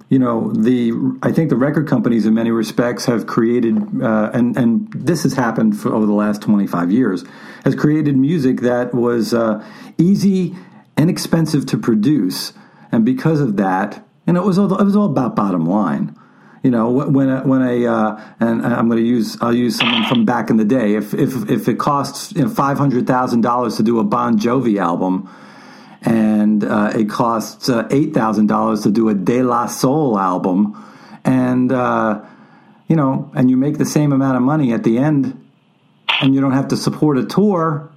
you 0.10 0.20
know 0.20 0.52
the 0.52 0.92
I 1.24 1.32
think 1.32 1.50
the 1.50 1.56
record 1.56 1.88
companies 1.88 2.26
in 2.26 2.34
many 2.34 2.52
respects 2.52 3.06
have 3.06 3.28
created 3.28 3.78
uh, 4.04 4.30
and 4.34 4.58
and 4.58 4.92
this 4.92 5.24
has 5.24 5.36
happened 5.36 5.80
for 5.80 5.96
over 5.96 6.06
the 6.06 6.12
last 6.12 6.42
twenty 6.42 6.68
five 6.68 6.92
years 6.92 7.24
has 7.64 7.76
created 7.76 8.18
music 8.18 8.60
that 8.60 8.94
was 8.94 9.34
uh, 9.34 9.66
easy 9.98 10.54
and 10.98 11.10
expensive 11.10 11.66
to 11.68 11.78
produce, 11.78 12.52
and 12.92 13.06
because 13.06 13.40
of 13.40 13.56
that, 13.56 14.06
and 14.28 14.36
it 14.36 14.44
was 14.44 14.60
all 14.60 14.78
it 14.78 14.84
was 14.84 14.98
all 14.98 15.06
about 15.06 15.34
bottom 15.34 15.66
line. 15.66 16.14
You 16.64 16.70
know, 16.70 16.92
when 16.92 17.28
a, 17.28 17.42
when 17.42 17.64
a 17.64 17.88
uh, 17.88 18.22
and 18.40 18.64
I'm 18.64 18.88
going 18.88 19.02
to 19.02 19.08
use 19.08 19.36
I'll 19.42 19.54
use 19.54 19.78
someone 19.78 20.06
from 20.06 20.26
back 20.26 20.52
in 20.52 20.58
the 20.58 20.66
day. 20.66 20.94
If 20.94 21.14
if 21.14 21.50
if 21.50 21.68
it 21.68 21.80
costs 21.80 22.34
you 22.34 22.44
know, 22.44 22.50
five 22.50 22.78
hundred 22.78 23.08
thousand 23.08 23.42
dollars 23.42 23.78
to 23.78 23.84
do 23.84 24.00
a 24.00 24.04
Bon 24.04 24.38
Jovi 24.38 24.80
album, 24.80 25.28
and 26.04 26.64
uh, 26.64 26.92
it 26.96 27.10
costs 27.10 27.68
uh, 27.68 27.88
eight 27.90 28.14
thousand 28.14 28.46
dollars 28.46 28.84
to 28.84 28.92
do 28.92 29.10
a 29.10 29.16
De 29.16 29.42
La 29.42 29.66
Soul 29.66 30.20
album, 30.20 30.78
and 31.24 31.72
uh, 31.72 32.24
you 32.88 32.96
know, 32.96 33.32
and 33.34 33.50
you 33.50 33.58
make 33.58 33.80
the 33.80 33.86
same 33.86 34.12
amount 34.12 34.38
of 34.38 34.44
money 34.44 34.72
at 34.72 34.84
the 34.84 35.00
end, 35.00 35.44
and 36.22 36.36
you 36.36 36.42
don't 36.42 36.54
have 36.54 36.68
to 36.68 36.78
support 36.78 37.18
a 37.18 37.26
tour. 37.26 37.91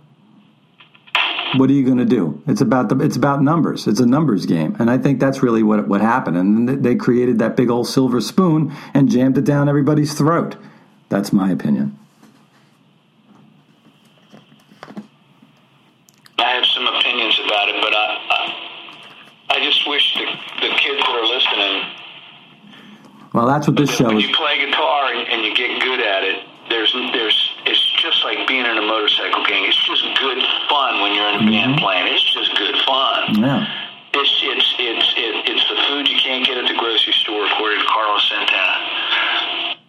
What 1.57 1.71
are 1.71 1.73
you 1.73 1.85
going 1.85 1.99
to 1.99 2.05
do? 2.05 2.43
It's 2.47 2.61
about 2.61 2.88
the 2.88 2.99
it's 3.01 3.17
about 3.17 3.43
numbers. 3.43 3.87
It's 3.87 4.01
a 4.01 4.07
numbers 4.07 4.45
game, 4.47 4.77
and 4.79 4.90
I 4.90 4.99
think 4.99 5.21
that's 5.21 5.43
really 5.43 5.62
what 5.62 5.87
what 5.87 6.01
happened. 6.01 6.37
And 6.37 6.69
they 6.85 6.97
created 6.97 7.38
that 7.38 7.57
big 7.57 7.71
old 7.71 7.87
silver 7.87 8.21
spoon 8.21 8.73
and 8.93 9.09
jammed 9.09 9.38
it 9.38 9.45
down 9.45 9.69
everybody's 9.69 10.14
throat. 10.14 10.57
That's 11.11 11.33
my 11.33 11.51
opinion. 11.51 11.99
I 16.38 16.51
have 16.57 16.64
some 16.67 16.87
opinions 16.87 17.38
about 17.45 17.69
it, 17.69 17.77
but 17.81 17.95
I, 17.95 18.07
I, 18.31 19.57
I 19.57 19.64
just 19.64 19.88
wish 19.88 20.14
the, 20.14 20.25
the 20.67 20.75
kids 20.77 21.01
that 21.01 21.14
are 21.14 21.27
listening, 21.27 21.93
Well, 23.33 23.47
that's 23.47 23.67
what 23.67 23.77
this 23.77 23.90
show 23.95 24.07
when 24.07 24.19
is. 24.19 24.27
you 24.29 24.35
play 24.35 24.59
guitar 24.64 25.12
and, 25.14 25.29
and 25.29 25.45
you 25.45 25.55
get 25.55 25.81
good 25.81 26.01
at 26.01 26.25
it, 26.25 26.45
there's, 26.69 26.93
there's, 27.12 27.43
just 28.05 28.23
like 28.23 28.47
being 28.47 28.69
in 28.69 28.77
a 28.77 28.85
motorcycle 28.85 29.43
gang. 29.49 29.64
It's 29.64 29.81
just 29.88 30.05
good 30.21 30.38
fun 30.69 31.01
when 31.01 31.17
you're 31.17 31.29
in 31.33 31.37
a 31.40 31.47
band 31.49 31.75
mm-hmm. 31.75 31.81
playing. 31.81 32.12
It's 32.12 32.29
just 32.37 32.55
good 32.55 32.77
fun. 32.85 33.40
Yeah. 33.40 33.64
It's 34.14 34.31
it's 34.45 34.69
it's 34.79 35.09
it, 35.17 35.35
it's 35.49 35.64
the 35.67 35.81
food 35.88 36.07
you 36.07 36.21
can't 36.21 36.47
get 36.47 36.61
at 36.61 36.69
the 36.69 36.77
grocery 36.77 37.17
store, 37.25 37.49
according 37.49 37.81
to 37.81 37.88
Carlos 37.88 38.23
Santana. 38.29 39.81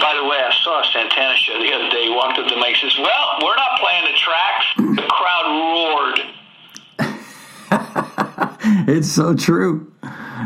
By 0.00 0.14
the 0.16 0.24
way, 0.24 0.38
I 0.40 0.54
saw 0.62 0.80
a 0.80 0.84
Santana 0.94 1.36
show 1.36 1.58
the 1.58 1.74
other 1.74 1.90
day. 1.90 2.08
He 2.08 2.12
walked 2.14 2.38
up 2.38 2.48
to 2.48 2.54
the 2.54 2.60
mic 2.60 2.78
and 2.80 2.88
says, 2.88 2.96
"Well, 2.96 3.26
we're 3.42 3.58
not 3.58 3.76
playing 3.82 4.06
the 4.08 4.16
tracks." 4.16 4.66
The 4.96 5.06
crowd 5.10 5.46
roared. 5.60 6.18
It's 8.88 9.10
so 9.10 9.34
true. 9.34 9.92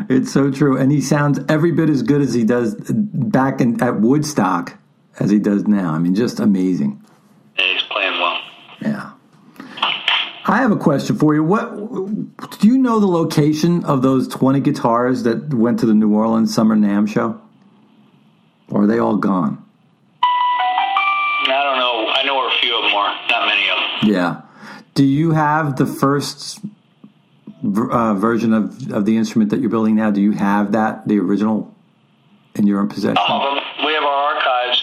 It's 0.08 0.32
so 0.32 0.50
true. 0.50 0.76
And 0.76 0.92
he 0.92 1.00
sounds 1.00 1.40
every 1.48 1.72
bit 1.72 1.90
as 1.90 2.02
good 2.02 2.20
as 2.20 2.34
he 2.34 2.44
does 2.44 2.74
back 2.74 3.60
in, 3.60 3.82
at 3.82 4.00
Woodstock 4.00 4.78
as 5.18 5.30
he 5.30 5.38
does 5.38 5.66
now. 5.66 5.92
I 5.92 5.98
mean, 5.98 6.14
just 6.14 6.40
amazing. 6.40 7.04
And 7.56 7.66
he's 7.66 7.82
playing 7.84 8.18
well. 8.18 8.40
Yeah. 8.80 9.12
I 10.46 10.58
have 10.62 10.72
a 10.72 10.76
question 10.76 11.16
for 11.16 11.34
you. 11.34 11.44
What 11.44 12.60
do 12.60 12.66
you 12.66 12.78
know 12.78 12.98
the 12.98 13.06
location 13.06 13.84
of 13.84 14.02
those 14.02 14.26
twenty 14.26 14.60
guitars 14.60 15.22
that 15.24 15.52
went 15.52 15.80
to 15.80 15.86
the 15.86 15.94
New 15.94 16.14
Orleans 16.14 16.52
Summer 16.54 16.74
NAMM 16.76 17.08
show? 17.08 17.40
Or 18.68 18.84
are 18.84 18.86
they 18.86 18.98
all 18.98 19.16
gone? 19.16 19.64
I 20.22 21.62
don't 21.64 21.78
know. 21.78 22.12
I 22.12 22.22
know 22.24 22.36
where 22.36 22.48
a 22.48 22.60
few 22.60 22.76
of 22.76 22.84
them 22.84 22.94
are. 22.94 23.14
Not 23.28 23.46
many 23.48 23.68
of 23.68 23.76
them. 23.76 24.10
Yeah. 24.10 24.42
Do 24.94 25.04
you 25.04 25.32
have 25.32 25.76
the 25.76 25.86
first 25.86 26.60
uh, 27.64 28.14
version 28.14 28.52
of, 28.52 28.92
of 28.92 29.04
the 29.04 29.16
instrument 29.16 29.50
that 29.50 29.60
you're 29.60 29.70
building 29.70 29.96
now? 29.96 30.10
Do 30.10 30.20
you 30.20 30.32
have 30.32 30.72
that, 30.72 31.06
the 31.06 31.18
original, 31.18 31.74
in 32.54 32.66
your 32.66 32.80
own 32.80 32.88
possession? 32.88 33.16
All 33.18 33.48
of 33.48 33.54
them. 33.54 33.86
We 33.86 33.92
have 33.94 34.04
our 34.04 34.34
archives. 34.34 34.82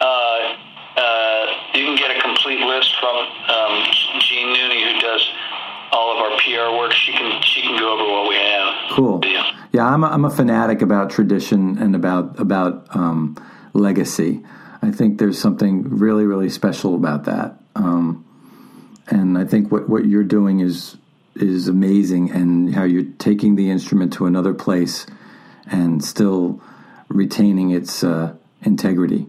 Uh, 0.00 0.56
uh, 0.96 1.46
you 1.74 1.84
can 1.84 1.96
get 1.96 2.16
a 2.16 2.20
complete 2.20 2.60
list 2.60 2.94
from 3.00 3.16
um, 3.16 3.84
Jean 4.20 4.54
Nooney, 4.54 4.92
who 4.92 5.00
does 5.00 5.30
all 5.92 6.12
of 6.12 6.18
our 6.18 6.38
PR 6.38 6.76
work. 6.76 6.92
She 6.92 7.12
can 7.12 7.42
she 7.42 7.62
can 7.62 7.78
go 7.78 7.92
over 7.92 8.04
what 8.04 8.28
we 8.28 8.36
have. 8.36 8.89
Cool. 9.00 9.20
Yeah. 9.24 9.56
Yeah, 9.72 9.86
I'm 9.86 10.04
a, 10.04 10.08
I'm 10.08 10.24
a 10.26 10.30
fanatic 10.30 10.82
about 10.82 11.08
tradition 11.10 11.78
and 11.78 11.96
about 11.96 12.38
about 12.38 12.94
um, 12.94 13.34
legacy. 13.72 14.42
I 14.82 14.90
think 14.90 15.18
there's 15.18 15.38
something 15.38 15.84
really 15.88 16.26
really 16.26 16.50
special 16.50 16.94
about 16.94 17.24
that, 17.24 17.58
um, 17.76 18.26
and 19.06 19.38
I 19.38 19.44
think 19.44 19.72
what 19.72 19.88
what 19.88 20.04
you're 20.04 20.24
doing 20.24 20.60
is 20.60 20.98
is 21.34 21.66
amazing, 21.66 22.30
and 22.32 22.74
how 22.74 22.82
you're 22.82 23.10
taking 23.18 23.56
the 23.56 23.70
instrument 23.70 24.12
to 24.14 24.26
another 24.26 24.52
place 24.52 25.06
and 25.70 26.04
still 26.04 26.60
retaining 27.08 27.70
its 27.70 28.04
uh, 28.04 28.34
integrity. 28.62 29.26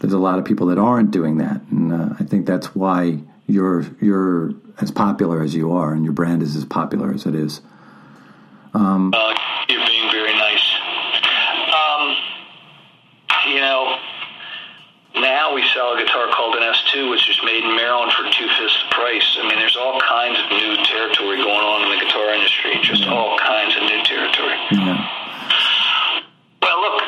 There's 0.00 0.12
a 0.12 0.18
lot 0.18 0.38
of 0.38 0.44
people 0.44 0.66
that 0.66 0.78
aren't 0.78 1.12
doing 1.12 1.38
that, 1.38 1.62
and 1.70 1.92
uh, 1.92 2.14
I 2.20 2.24
think 2.24 2.44
that's 2.44 2.74
why 2.74 3.20
you're 3.46 3.86
you're 4.02 4.52
as 4.82 4.90
popular 4.90 5.42
as 5.42 5.54
you 5.54 5.72
are, 5.72 5.94
and 5.94 6.04
your 6.04 6.12
brand 6.12 6.42
is 6.42 6.56
as 6.56 6.66
popular 6.66 7.14
as 7.14 7.24
it 7.24 7.34
is. 7.34 7.62
Uh, 8.74 9.34
you're 9.68 9.86
being 9.86 10.10
very 10.10 10.34
nice. 10.34 10.66
Um, 11.70 12.16
you 13.46 13.60
know, 13.60 13.98
now 15.14 15.54
we 15.54 15.62
sell 15.72 15.94
a 15.94 15.98
guitar 15.98 16.26
called 16.34 16.56
an 16.56 16.62
S2, 16.62 17.10
which 17.10 17.30
is 17.30 17.38
made 17.44 17.62
in 17.62 17.76
Maryland 17.76 18.12
for 18.12 18.24
two 18.30 18.48
fifths 18.58 18.78
the 18.82 18.94
price. 18.94 19.38
I 19.38 19.48
mean, 19.48 19.58
there's 19.58 19.76
all 19.76 20.00
kinds 20.00 20.38
of 20.40 20.50
new 20.50 20.74
territory 20.84 21.36
going 21.36 21.62
on 21.62 21.86
in 21.86 21.98
the 21.98 22.04
guitar 22.04 22.34
industry, 22.34 22.78
just 22.82 23.06
all 23.06 23.38
kinds 23.38 23.76
of 23.76 23.82
new 23.82 24.02
territory. 24.02 24.58
Yeah. 24.72 24.98
Well, 26.62 26.80
look, 26.80 27.02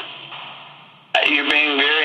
you're 1.27 1.51
being 1.51 1.79
very 1.79 1.96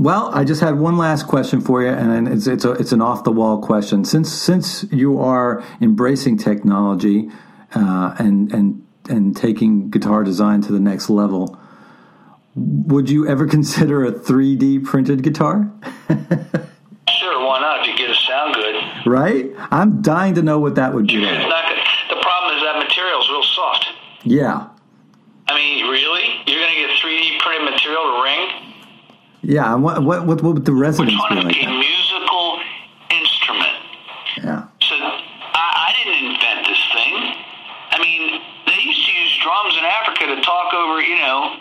Well, 0.00 0.30
I 0.32 0.44
just 0.44 0.62
had 0.62 0.78
one 0.78 0.96
last 0.96 1.26
question 1.26 1.60
for 1.60 1.82
you, 1.82 1.88
and 1.88 2.26
it's 2.26 2.46
it's 2.46 2.64
a, 2.64 2.70
it's 2.72 2.92
an 2.92 3.02
off 3.02 3.22
the 3.22 3.32
wall 3.32 3.60
question. 3.60 4.06
Since 4.06 4.32
since 4.32 4.86
you 4.90 5.20
are 5.20 5.62
embracing 5.82 6.38
technology 6.38 7.28
uh, 7.74 8.14
and 8.18 8.50
and 8.50 8.86
and 9.10 9.36
taking 9.36 9.90
guitar 9.90 10.24
design 10.24 10.62
to 10.62 10.72
the 10.72 10.80
next 10.80 11.10
level, 11.10 11.58
would 12.54 13.10
you 13.10 13.28
ever 13.28 13.46
consider 13.46 14.02
a 14.06 14.10
3D 14.10 14.82
printed 14.84 15.22
guitar? 15.22 15.70
Sure, 17.18 17.44
why 17.44 17.60
not? 17.60 17.80
If 17.80 17.88
you 17.88 17.96
get 17.98 18.10
it 18.10 18.16
sound 18.16 18.54
good. 18.54 18.76
Right? 19.04 19.50
I'm 19.70 20.00
dying 20.00 20.36
to 20.36 20.42
know 20.42 20.58
what 20.58 20.76
that 20.76 20.94
would 20.94 21.08
be 21.08 21.18
like. 21.18 21.48
not 21.48 21.64
the 22.08 22.16
problem 22.22 22.56
is 22.56 22.62
that 22.62 22.78
material's 22.78 23.28
real 23.28 23.42
soft. 23.42 23.86
Yeah, 24.24 24.68
I 25.50 25.54
mean, 25.58 25.90
really? 25.90 26.22
You're 26.46 26.62
going 26.62 26.70
to 26.70 26.80
get 26.86 26.90
3D 27.02 27.40
printed 27.40 27.74
material 27.74 28.22
to? 28.22 28.29
Yeah. 29.42 29.74
and 29.74 29.82
What 29.82 30.02
what 30.04 30.26
what, 30.26 30.42
what 30.42 30.54
would 30.54 30.64
the 30.64 30.72
resonance 30.72 31.14
be 31.28 31.34
like? 31.36 31.56
a 31.56 31.64
That? 31.66 31.78
musical 31.78 32.60
instrument. 33.10 33.78
Yeah, 34.42 34.68
So 34.80 34.94
I, 34.96 35.66
I 35.88 35.90
didn't 35.96 36.32
invent 36.32 36.66
this 36.66 36.80
thing. 36.94 37.14
I 37.92 37.98
mean, 38.00 38.40
they 38.66 38.78
used 38.80 39.04
to 39.06 39.12
use 39.12 39.32
drums 39.42 39.74
in 39.76 39.84
Africa 39.84 40.26
to 40.32 40.40
talk 40.40 40.72
over, 40.72 41.02
you 41.02 41.16
know, 41.18 41.56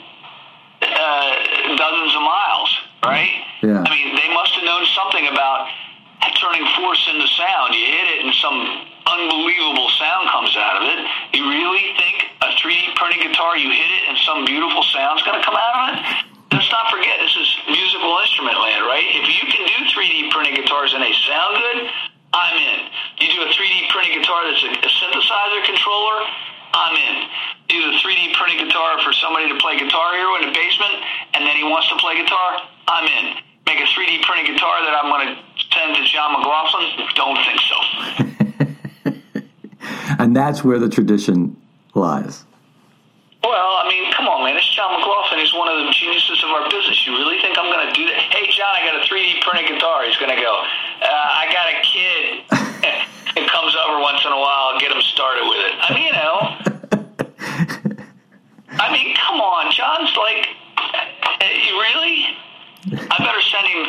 uh, 0.81 1.75
dozens 1.75 2.13
of 2.15 2.21
miles, 2.21 2.71
right? 3.03 3.33
Yeah. 3.61 3.83
I 3.83 3.89
mean, 3.89 4.15
they 4.15 4.29
must 4.33 4.53
have 4.55 4.63
known 4.63 4.85
something 4.95 5.27
about 5.27 5.67
turning 6.39 6.63
force 6.79 7.03
into 7.11 7.27
sound. 7.35 7.73
You 7.75 7.83
hit 7.83 8.07
it, 8.15 8.19
and 8.23 8.33
some 8.35 8.55
unbelievable 9.07 9.89
sound 9.99 10.29
comes 10.29 10.55
out 10.55 10.79
of 10.79 10.83
it. 10.87 10.99
You 11.35 11.49
really 11.49 11.83
think 11.99 12.23
a 12.41 12.53
3D 12.55 12.95
printed 12.95 13.27
guitar, 13.27 13.57
you 13.57 13.67
hit 13.71 13.91
it, 13.91 14.03
and 14.07 14.17
some 14.23 14.45
beautiful 14.45 14.83
sound's 14.83 15.23
going 15.23 15.35
to 15.39 15.43
come 15.43 15.55
out 15.57 15.75
of 15.75 15.99
it? 15.99 15.99
Let's 16.51 16.71
not 16.73 16.89
forget, 16.89 17.21
this 17.21 17.35
is 17.37 17.49
musical 17.69 18.09
instrument 18.25 18.57
land, 18.57 18.81
right? 18.85 19.05
If 19.05 19.29
you 19.29 19.45
can 19.45 19.63
do 19.69 19.77
3D 19.93 20.31
printed 20.33 20.55
guitars 20.57 20.93
and 20.93 21.01
they 21.03 21.13
sound 21.29 21.61
good, 21.61 21.79
I'm 22.33 22.57
in. 22.57 22.79
You 23.21 23.27
do 23.37 23.41
a 23.45 23.49
3D 23.53 23.89
printed 23.89 24.21
guitar 24.21 24.49
that's 24.49 24.63
a, 24.65 24.71
a 24.73 24.89
synthesizer 24.89 25.61
controller, 25.65 26.25
I'm 26.73 26.95
in. 26.95 27.15
You 27.69 27.81
do 27.81 27.91
the 27.93 27.97
3D 28.01 28.33
printed 28.33 28.67
guitar 28.67 29.01
for 29.01 29.13
somebody 29.13 29.49
to 29.49 29.57
play 29.57 29.77
Guitar 29.77 30.13
Hero 30.17 30.35
in 30.41 30.49
the 30.49 30.53
basement, 30.53 30.93
and 31.33 31.45
then 31.45 31.55
he 31.55 31.63
wants 31.63 31.89
to 31.89 31.97
play 31.97 32.17
guitar, 32.21 32.61
I'm 32.87 33.05
in. 33.05 33.37
Make 33.65 33.79
a 33.79 33.89
3D 33.89 34.21
printed 34.23 34.53
guitar 34.53 34.81
that 34.81 34.93
I'm 34.97 35.09
going 35.09 35.35
to 35.35 35.37
send 35.73 35.95
to 35.97 36.03
John 36.05 36.33
McLaughlin? 36.33 36.85
Don't 37.13 37.37
think 37.45 37.61
so. 37.61 37.77
and 40.19 40.35
that's 40.35 40.63
where 40.63 40.79
the 40.79 40.89
tradition 40.89 41.55
lies. 41.93 42.45
Well, 43.43 43.79
I 43.79 43.87
mean, 43.87 44.11
come 44.11 44.27
on, 44.27 44.43
man. 44.43 44.59
It's 44.59 44.67
John 44.75 44.99
McLaughlin. 44.99 45.39
He's 45.39 45.55
one 45.55 45.71
of 45.71 45.79
the 45.79 45.87
geniuses 45.95 46.43
of 46.43 46.51
our 46.51 46.67
business. 46.67 47.07
You 47.07 47.15
really 47.15 47.39
think 47.39 47.55
I'm 47.55 47.71
going 47.71 47.87
to 47.87 47.93
do 47.95 48.03
that? 48.11 48.19
Hey, 48.35 48.51
John, 48.51 48.67
I 48.75 48.83
got 48.83 48.99
a 48.99 49.03
3D 49.07 49.39
printed 49.47 49.71
guitar. 49.71 50.03
He's 50.03 50.19
going 50.19 50.35
to 50.35 50.41
go, 50.41 50.51
uh, 50.59 51.07
I 51.07 51.47
got 51.47 51.71
a 51.71 51.77
kid. 51.79 52.23
it 53.39 53.47
comes 53.47 53.71
over 53.79 54.03
once 54.03 54.19
in 54.27 54.35
a 54.35 54.39
while. 54.39 54.75
I'll 54.75 54.79
get 54.79 54.91
him 54.91 54.99
started 54.99 55.47
with 55.47 55.61
it. 55.63 55.73
I 55.79 55.87
mean, 55.95 56.11
you 56.11 56.15
know. 56.19 56.35
I 58.75 58.91
mean, 58.91 59.15
come 59.15 59.39
on. 59.39 59.71
John's 59.71 60.11
like, 60.19 60.43
uh, 60.75 61.47
really? 61.79 62.35
I 62.91 63.15
better 63.23 63.39
send 63.39 63.67
him 63.71 63.87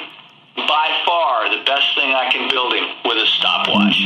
by 0.63 0.87
far 1.03 1.51
the 1.51 1.67
best 1.67 1.91
thing 1.99 2.15
I 2.15 2.31
can 2.31 2.47
build 2.51 2.71
him 2.75 2.87
with 3.03 3.19
a 3.19 3.27
stopwatch, 3.27 3.99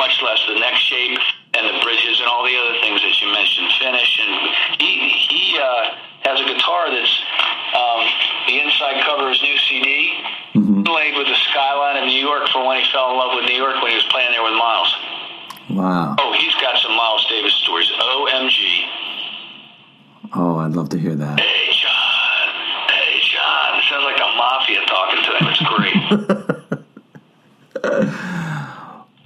much 0.00 0.24
less 0.24 0.40
the 0.48 0.56
neck 0.56 0.80
shape 0.80 1.20
and 1.56 1.72
the 1.72 1.80
bridges 1.80 2.20
and 2.20 2.28
all 2.28 2.44
the 2.44 2.56
other 2.56 2.76
things 2.84 3.00
that 3.00 3.14
you 3.20 3.32
mentioned, 3.32 3.72
finish. 3.80 4.20
And 4.20 4.32
he 4.78 5.08
he 5.08 5.58
uh, 5.58 5.96
has 6.28 6.40
a 6.40 6.46
guitar 6.46 6.90
that's 6.92 7.14
um, 7.72 8.04
the 8.46 8.60
inside 8.60 9.02
cover 9.04 9.26
of 9.26 9.32
his 9.32 9.42
new 9.42 9.56
CD, 9.64 10.12
played 10.84 11.16
with 11.16 11.26
the 11.26 11.38
skyline 11.50 11.96
of 11.96 12.04
New 12.04 12.20
York 12.20 12.48
for 12.52 12.66
when 12.66 12.78
he 12.80 12.86
fell 12.92 13.10
in 13.10 13.16
love 13.16 13.32
with 13.34 13.48
New 13.48 13.56
York 13.56 13.80
when 13.82 13.90
he 13.90 13.98
was 13.98 14.06
playing 14.12 14.30
there 14.30 14.44
with 14.44 14.54
Miles. 14.54 14.92
Wow. 15.70 16.14
Oh, 16.18 16.32
he's 16.38 16.54
got 16.62 16.78
some 16.78 16.94
Miles 16.94 17.26
Davis 17.28 17.54
stories. 17.64 17.90
OMG. 17.90 18.86
Oh, 20.34 20.58
I'd 20.58 20.72
love 20.72 20.88
to 20.90 20.98
hear 20.98 21.14
that. 21.14 21.40
Hey, 21.40 21.70
John. 21.72 22.48
Hey, 22.90 23.18
John. 23.22 23.78
It 23.78 23.84
sounds 23.90 24.04
like 24.04 24.20
a 24.20 24.30
mafia 24.36 24.84
talking 24.86 25.22
to 25.24 25.30
him. 25.36 25.46
It's 25.50 25.62
great. 25.66 25.96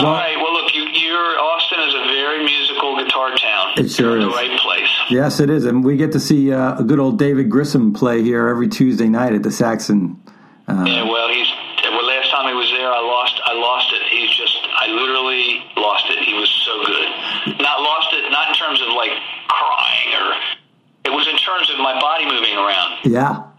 All 0.00 0.06
right. 0.14 0.36
Well, 0.36 0.52
look, 0.54 0.74
you, 0.74 0.84
you're 0.84 1.38
Austin 1.38 1.80
is 1.80 1.94
a 1.94 2.04
very 2.08 2.44
musical 2.44 2.96
guitar 2.96 3.36
town. 3.36 3.79
It 3.90 3.94
sure 3.96 4.06
You're 4.10 4.16
in 4.16 4.22
is. 4.22 4.28
the 4.28 4.34
right 4.36 4.60
place. 4.60 4.88
Yes, 5.10 5.40
it 5.40 5.50
is, 5.50 5.64
and 5.64 5.82
we 5.84 5.96
get 5.96 6.12
to 6.12 6.20
see 6.20 6.52
uh, 6.52 6.78
a 6.78 6.84
good 6.84 6.98
old 7.00 7.18
David 7.18 7.50
Grissom 7.50 7.92
play 7.92 8.22
here 8.22 8.46
every 8.48 8.68
Tuesday 8.68 9.08
night 9.08 9.32
at 9.34 9.42
the 9.42 9.50
Saxon. 9.50 10.22
Uh, 10.68 10.84
Yeah. 10.86 11.02
Well, 11.04 11.28
he's. 11.28 11.48
Well, 11.82 12.06
last 12.06 12.30
time 12.30 12.46
he 12.48 12.54
was 12.54 12.70
there, 12.70 12.86
I 12.88 13.00
lost. 13.00 13.40
I 13.44 13.52
lost 13.54 13.92
it. 13.92 14.02
He's 14.10 14.30
just. 14.30 14.56
I 14.78 14.86
literally 14.88 15.64
lost 15.76 16.04
it. 16.08 16.22
He 16.24 16.34
was 16.34 16.48
so 16.64 16.84
good. 16.86 17.58
Not 17.60 17.80
lost 17.82 18.08
it. 18.12 18.30
Not 18.30 18.48
in 18.48 18.54
terms 18.54 18.80
of 18.80 18.88
like 18.94 19.10
crying 19.48 20.14
or. 20.22 20.34
It 21.02 21.10
was 21.10 21.26
in 21.26 21.36
terms 21.38 21.68
of 21.70 21.78
my 21.78 21.98
body 21.98 22.26
moving 22.26 22.54
around. 22.56 22.98
yeah, 23.04 23.49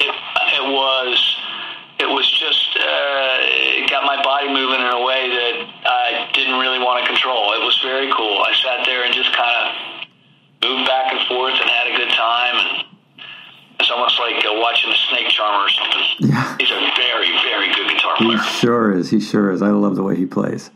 charmer 15.42 15.66
or 15.66 15.70
something. 15.70 16.30
Yeah. 16.30 16.58
he's 16.60 16.70
a 16.72 16.80
very 16.96 17.32
very 17.44 17.74
good 17.74 17.90
guitar 17.90 18.16
player. 18.18 18.38
he 18.38 18.44
sure 18.60 18.94
is. 18.98 19.10
He 19.10 19.20
sure 19.20 19.52
is. 19.52 19.62
I 19.62 19.70
love 19.70 19.96
the 19.96 20.04
way 20.04 20.16
he 20.16 20.26
plays. 20.26 20.70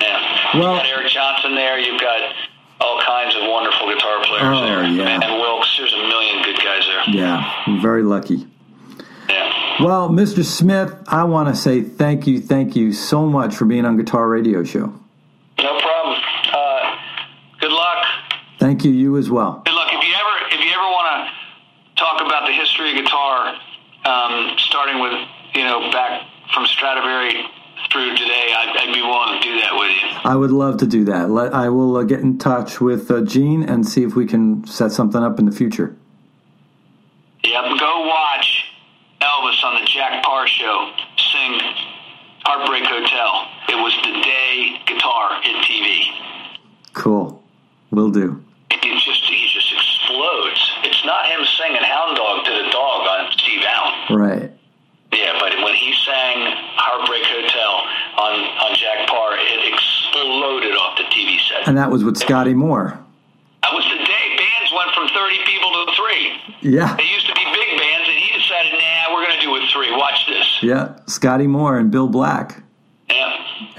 Yeah, 0.00 0.58
Well- 0.60 0.80
Eric 0.80 1.08
Johnson 1.08 1.54
there. 1.54 1.78
You've 1.78 2.00
got 2.00 2.20
all 2.80 3.00
kinds 3.02 3.34
of 3.36 3.42
wonderful 3.48 3.88
guitar 3.92 4.22
players 4.24 4.42
Oh, 4.44 4.64
there. 4.66 4.84
yeah. 4.86 5.20
And 5.22 5.40
Wilkes. 5.40 5.76
There's 5.78 5.92
a 5.92 5.98
million 6.08 6.42
good 6.42 6.56
guys 6.56 6.84
there. 6.86 7.02
Yeah, 7.14 7.52
I'm 7.66 7.80
very 7.80 8.02
lucky. 8.02 8.46
Yeah. 9.28 9.52
Well, 9.84 10.08
Mr. 10.10 10.44
Smith, 10.44 10.94
I 11.08 11.24
want 11.24 11.48
to 11.48 11.56
say 11.56 11.82
thank 11.82 12.26
you, 12.26 12.40
thank 12.40 12.76
you 12.76 12.92
so 12.92 13.26
much 13.26 13.54
for 13.56 13.64
being 13.64 13.84
on 13.84 13.96
Guitar 13.96 14.28
Radio 14.28 14.62
Show. 14.64 14.92
No 15.60 15.80
problem. 15.80 16.18
Uh, 16.52 16.96
good 17.60 17.72
luck. 17.72 18.06
Thank 18.58 18.84
you, 18.84 18.90
you 18.92 19.16
as 19.16 19.30
well. 19.30 19.62
Hey, 19.66 19.72
look, 19.72 19.88
if 19.92 20.02
you 20.04 20.14
ever 20.14 20.54
if 20.54 20.60
you 20.64 20.70
ever 20.72 20.82
want 20.90 21.28
to 21.28 22.02
talk 22.02 22.20
about 22.24 22.46
the 22.46 22.52
history 22.52 22.90
of 22.90 22.96
guitar, 23.04 23.54
um, 24.06 24.56
starting 24.58 25.00
with 25.00 25.14
you 25.54 25.64
know 25.64 25.90
back 25.90 26.22
from 26.54 26.64
Stradivari 26.66 27.44
through 27.90 28.16
today, 28.16 28.52
I'd, 28.56 28.76
I'd, 28.76 28.94
be 28.94 29.02
willing 29.02 29.40
to 29.40 29.48
do 29.48 29.60
that 29.60 29.74
with 29.74 29.90
you. 29.90 30.30
I 30.30 30.34
would 30.34 30.50
love 30.50 30.78
to 30.78 30.86
do 30.86 31.04
that. 31.04 31.30
Let, 31.30 31.54
I 31.54 31.68
will 31.68 31.96
uh, 31.96 32.04
get 32.04 32.20
in 32.20 32.38
touch 32.38 32.80
with 32.80 33.10
uh, 33.10 33.20
Gene 33.22 33.62
and 33.62 33.86
see 33.86 34.02
if 34.02 34.16
we 34.16 34.26
can 34.26 34.66
set 34.66 34.92
something 34.92 35.22
up 35.22 35.38
in 35.38 35.44
the 35.44 35.52
future. 35.52 35.94
Yep, 37.44 37.64
go 37.78 38.06
watch 38.06 38.64
Elvis 39.20 39.62
on 39.64 39.80
the 39.80 39.86
Jack 39.86 40.22
Paar 40.24 40.46
show 40.46 40.92
sing 41.16 41.60
Heartbreak 42.44 42.84
Hotel. 42.84 43.48
It 43.68 43.80
was 43.80 43.94
the 44.02 44.20
day 44.22 44.80
guitar 44.86 45.42
hit 45.42 45.56
TV. 45.64 46.06
Cool. 46.92 47.42
Will 47.90 48.10
do. 48.10 48.42
It 48.70 48.80
just 48.82 49.24
he 49.24 49.48
just 49.52 49.72
explodes. 49.72 50.75
Not 51.06 51.30
him 51.30 51.46
singing 51.46 51.86
Hound 51.86 52.16
Dog 52.16 52.44
to 52.44 52.50
the 52.50 52.66
dog 52.74 53.06
on 53.06 53.30
Steve 53.38 53.62
Allen. 53.62 53.94
Right. 54.10 54.50
Yeah, 55.14 55.38
but 55.38 55.54
when 55.62 55.74
he 55.78 55.94
sang 56.02 56.50
Heartbreak 56.74 57.22
Hotel 57.22 57.72
on, 58.18 58.34
on 58.58 58.74
Jack 58.74 59.06
Paar, 59.06 59.38
it 59.38 59.70
exploded 59.70 60.74
off 60.74 60.98
the 60.98 61.06
TV 61.14 61.38
set. 61.38 61.68
And 61.68 61.78
that 61.78 61.90
was 61.90 62.02
with 62.02 62.18
Scotty 62.18 62.54
Moore. 62.54 62.98
That 63.62 63.72
was 63.72 63.86
the 63.86 64.02
day 64.02 64.26
bands 64.34 64.70
went 64.74 64.90
from 64.98 65.06
30 65.14 65.46
people 65.46 65.70
to 65.70 65.82
three. 65.94 66.74
Yeah. 66.74 66.96
They 66.98 67.06
used 67.06 67.26
to 67.30 67.34
be 67.38 67.44
big 67.54 67.78
bands, 67.78 68.06
and 68.10 68.18
he 68.18 68.28
decided, 68.34 68.74
nah, 68.74 69.14
we're 69.14 69.24
going 69.24 69.38
to 69.38 69.44
do 69.46 69.54
it 69.56 69.70
three. 69.70 69.94
Watch 69.94 70.26
this. 70.26 70.58
Yeah, 70.60 70.98
Scotty 71.06 71.46
Moore 71.46 71.78
and 71.78 71.90
Bill 71.90 72.08
Black. 72.08 72.62
Yeah. 73.08 73.30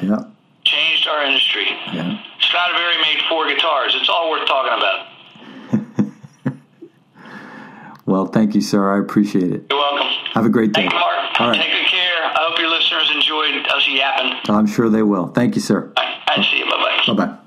Yeah. 0.01 0.23
Changed 0.63 1.07
our 1.07 1.23
industry. 1.27 1.67
Yeah. 1.91 2.23
Stradivari 2.39 2.97
made 3.03 3.19
four 3.27 3.47
guitars. 3.47 3.95
It's 3.99 4.07
all 4.07 4.31
worth 4.31 4.47
talking 4.47 4.71
about. 4.71 5.07
Well, 8.07 8.25
thank 8.25 8.55
you, 8.55 8.61
sir. 8.61 8.95
I 8.95 8.99
appreciate 8.99 9.51
it. 9.51 9.65
You're 9.69 9.77
welcome. 9.77 10.07
Have 10.33 10.45
a 10.45 10.49
great 10.49 10.71
day. 10.71 10.81
Thank 10.81 10.93
you, 10.93 10.99
Mark. 10.99 11.39
All 11.39 11.49
right. 11.49 11.61
Take 11.61 11.71
good 11.71 11.87
care. 11.91 12.23
I 12.23 12.47
hope 12.49 12.57
your 12.57 12.69
listeners 12.69 13.11
enjoyed 13.13 13.67
us 13.67 13.87
yapping. 13.87 14.33
I'm 14.49 14.65
sure 14.65 14.89
they 14.89 15.03
will. 15.03 15.27
Thank 15.27 15.55
you, 15.55 15.61
sir. 15.61 15.91
I, 15.97 16.21
I 16.27 16.41
see 16.41 16.59
you. 16.59 16.65
Bye 16.65 17.01
bye. 17.05 17.13
Bye 17.13 17.25
bye. 17.25 17.37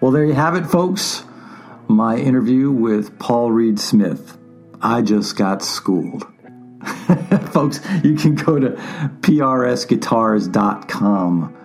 Well, 0.00 0.10
there 0.10 0.24
you 0.24 0.34
have 0.34 0.56
it, 0.56 0.66
folks. 0.66 1.24
My 1.88 2.16
interview 2.16 2.70
with 2.70 3.18
Paul 3.18 3.50
Reed 3.50 3.80
Smith. 3.80 4.36
I 4.82 5.00
just 5.00 5.36
got 5.36 5.62
schooled. 5.62 6.26
folks, 7.52 7.80
you 8.02 8.16
can 8.16 8.34
go 8.34 8.58
to 8.58 8.70
prsguitars.com 9.20 11.56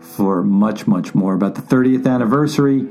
for 0.00 0.42
much, 0.42 0.86
much 0.86 1.14
more 1.14 1.34
about 1.34 1.56
the 1.56 1.62
30th 1.62 2.06
anniversary 2.06 2.86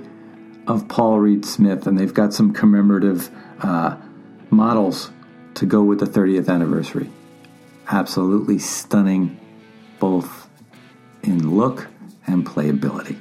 of 0.70 0.88
Paul 0.88 1.20
Reed 1.20 1.46
Smith, 1.46 1.88
and 1.88 2.00
they've 2.00 2.14
got 2.14 2.32
some 2.32 2.54
commemorative 2.54 3.30
uh, 3.62 3.98
models 4.52 5.12
to 5.56 5.66
go 5.66 5.84
with 5.84 6.00
the 6.00 6.06
30th 6.06 6.48
anniversary. 6.48 7.10
Absolutely 7.90 8.60
stunning, 8.60 9.38
both 10.00 10.48
in 11.24 11.58
look 11.58 11.88
and 12.28 12.46
playability. 12.46 13.18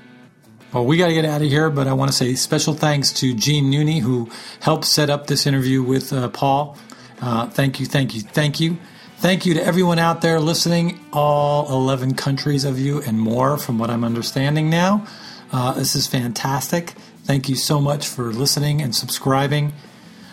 Well, 0.75 0.85
we 0.85 0.99
got 0.99 1.09
to 1.09 1.15
get 1.15 1.25
out 1.25 1.41
of 1.41 1.49
here, 1.49 1.71
but 1.71 1.87
I 1.87 1.95
want 1.95 2.11
to 2.11 2.17
say 2.17 2.35
special 2.35 2.75
thanks 2.75 3.11
to 3.15 3.35
Gene 3.35 3.73
Nooney, 3.73 4.01
who 4.03 4.29
helped 4.61 4.85
set 4.85 5.09
up 5.09 5.27
this 5.27 5.47
interview 5.47 5.83
with 5.83 6.13
uh, 6.13 6.29
Paul. 6.29 6.77
Uh, 7.23 7.49
thank 7.49 7.81
you, 7.81 7.87
thank 7.87 8.15
you, 8.15 8.21
thank 8.21 8.61
you. 8.61 8.77
Thank 9.17 9.47
you 9.47 9.55
to 9.55 9.65
everyone 9.65 9.99
out 9.99 10.21
there 10.21 10.39
listening, 10.39 11.01
all 11.15 11.73
11 11.73 12.15
countries 12.15 12.65
of 12.65 12.79
you 12.79 13.01
and 13.03 13.19
more, 13.19 13.57
from 13.57 13.79
what 13.79 13.89
I'm 13.89 14.05
understanding 14.05 14.69
now. 14.69 15.07
Uh, 15.51 15.73
this 15.73 15.97
is 15.97 16.07
fantastic. 16.07 16.95
Thank 17.29 17.51
you 17.51 17.57
so 17.57 17.79
much 17.79 18.09
for 18.09 18.33
listening 18.33 18.81
and 18.81 18.97
subscribing. 18.97 19.75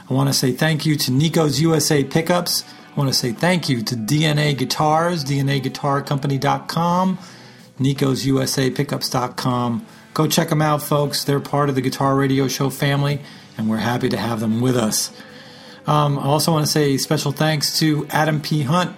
I 0.09 0.13
want 0.13 0.29
to 0.29 0.33
say 0.33 0.53
thank 0.53 0.85
you 0.85 0.95
to 0.95 1.11
Nico's 1.11 1.59
USA 1.59 2.05
Pickups. 2.05 2.63
I 2.63 2.97
want 2.97 3.09
to 3.09 3.13
say 3.13 3.33
thank 3.33 3.67
you 3.67 3.81
to 3.81 3.95
DNA 3.95 4.57
Guitars, 4.57 5.25
DNAGuitarCompany.com, 5.25 7.19
Nico's 7.79 8.25
USA 8.25 8.69
Pickups.com. 8.69 9.85
Go 10.13 10.27
check 10.27 10.47
them 10.47 10.61
out, 10.61 10.81
folks. 10.81 11.25
They're 11.25 11.41
part 11.41 11.67
of 11.67 11.75
the 11.75 11.81
Guitar 11.81 12.15
Radio 12.15 12.47
Show 12.47 12.69
family, 12.69 13.19
and 13.57 13.69
we're 13.69 13.75
happy 13.75 14.07
to 14.07 14.15
have 14.17 14.39
them 14.39 14.61
with 14.61 14.77
us. 14.77 15.11
Um, 15.85 16.17
I 16.17 16.23
also 16.23 16.53
want 16.53 16.65
to 16.65 16.71
say 16.71 16.95
special 16.95 17.33
thanks 17.33 17.77
to 17.79 18.07
Adam 18.09 18.39
P. 18.39 18.61
Hunt. 18.61 18.95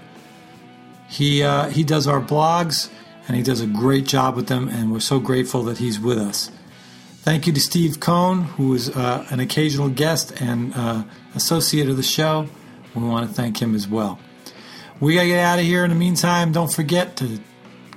He 1.09 1.41
uh, 1.41 1.69
he 1.69 1.83
does 1.83 2.05
our 2.05 2.21
blogs, 2.21 2.91
and 3.27 3.35
he 3.35 3.41
does 3.41 3.61
a 3.61 3.65
great 3.65 4.05
job 4.05 4.35
with 4.35 4.49
them, 4.49 4.69
and 4.69 4.91
we're 4.91 4.99
so 4.99 5.19
grateful 5.19 5.63
that 5.63 5.79
he's 5.79 5.99
with 5.99 6.19
us. 6.19 6.51
Thank 7.27 7.45
you 7.45 7.51
to 7.51 7.59
Steve 7.59 7.99
Cohn, 7.99 8.43
who 8.43 8.73
is 8.73 8.89
uh, 8.89 9.27
an 9.31 9.41
occasional 9.41 9.89
guest 9.89 10.31
and 10.39 10.73
uh, 10.73 11.03
associate 11.35 11.89
of 11.89 11.97
the 11.97 12.01
show. 12.01 12.47
We 12.95 13.03
want 13.03 13.27
to 13.27 13.35
thank 13.35 13.61
him 13.61 13.75
as 13.75 13.85
well. 13.85 14.17
We 15.01 15.15
got 15.15 15.23
to 15.23 15.27
get 15.27 15.39
out 15.39 15.59
of 15.59 15.65
here. 15.65 15.83
In 15.83 15.89
the 15.89 15.97
meantime, 15.97 16.53
don't 16.53 16.71
forget 16.71 17.17
to 17.17 17.37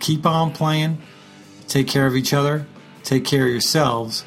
keep 0.00 0.26
on 0.26 0.52
playing, 0.52 1.00
take 1.68 1.86
care 1.86 2.08
of 2.08 2.16
each 2.16 2.34
other, 2.34 2.66
take 3.04 3.24
care 3.24 3.44
of 3.44 3.52
yourselves, 3.52 4.24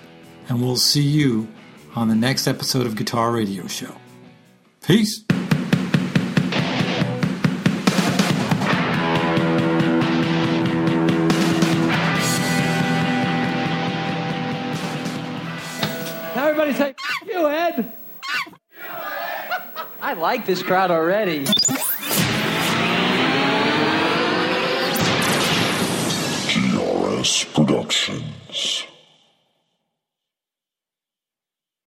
and 0.47 0.61
we'll 0.61 0.77
see 0.77 1.03
you 1.03 1.49
on 1.97 2.07
the 2.07 2.15
next 2.15 2.47
episode 2.47 2.85
of 2.85 2.95
Guitar 2.95 3.29
Radio 3.29 3.67
Show. 3.67 3.93
Peace. 4.87 5.25
Like 20.23 20.45
this 20.45 20.63
crowd 20.63 20.89
already. 20.89 21.43
GRS 26.47 27.53
Productions. 27.53 28.92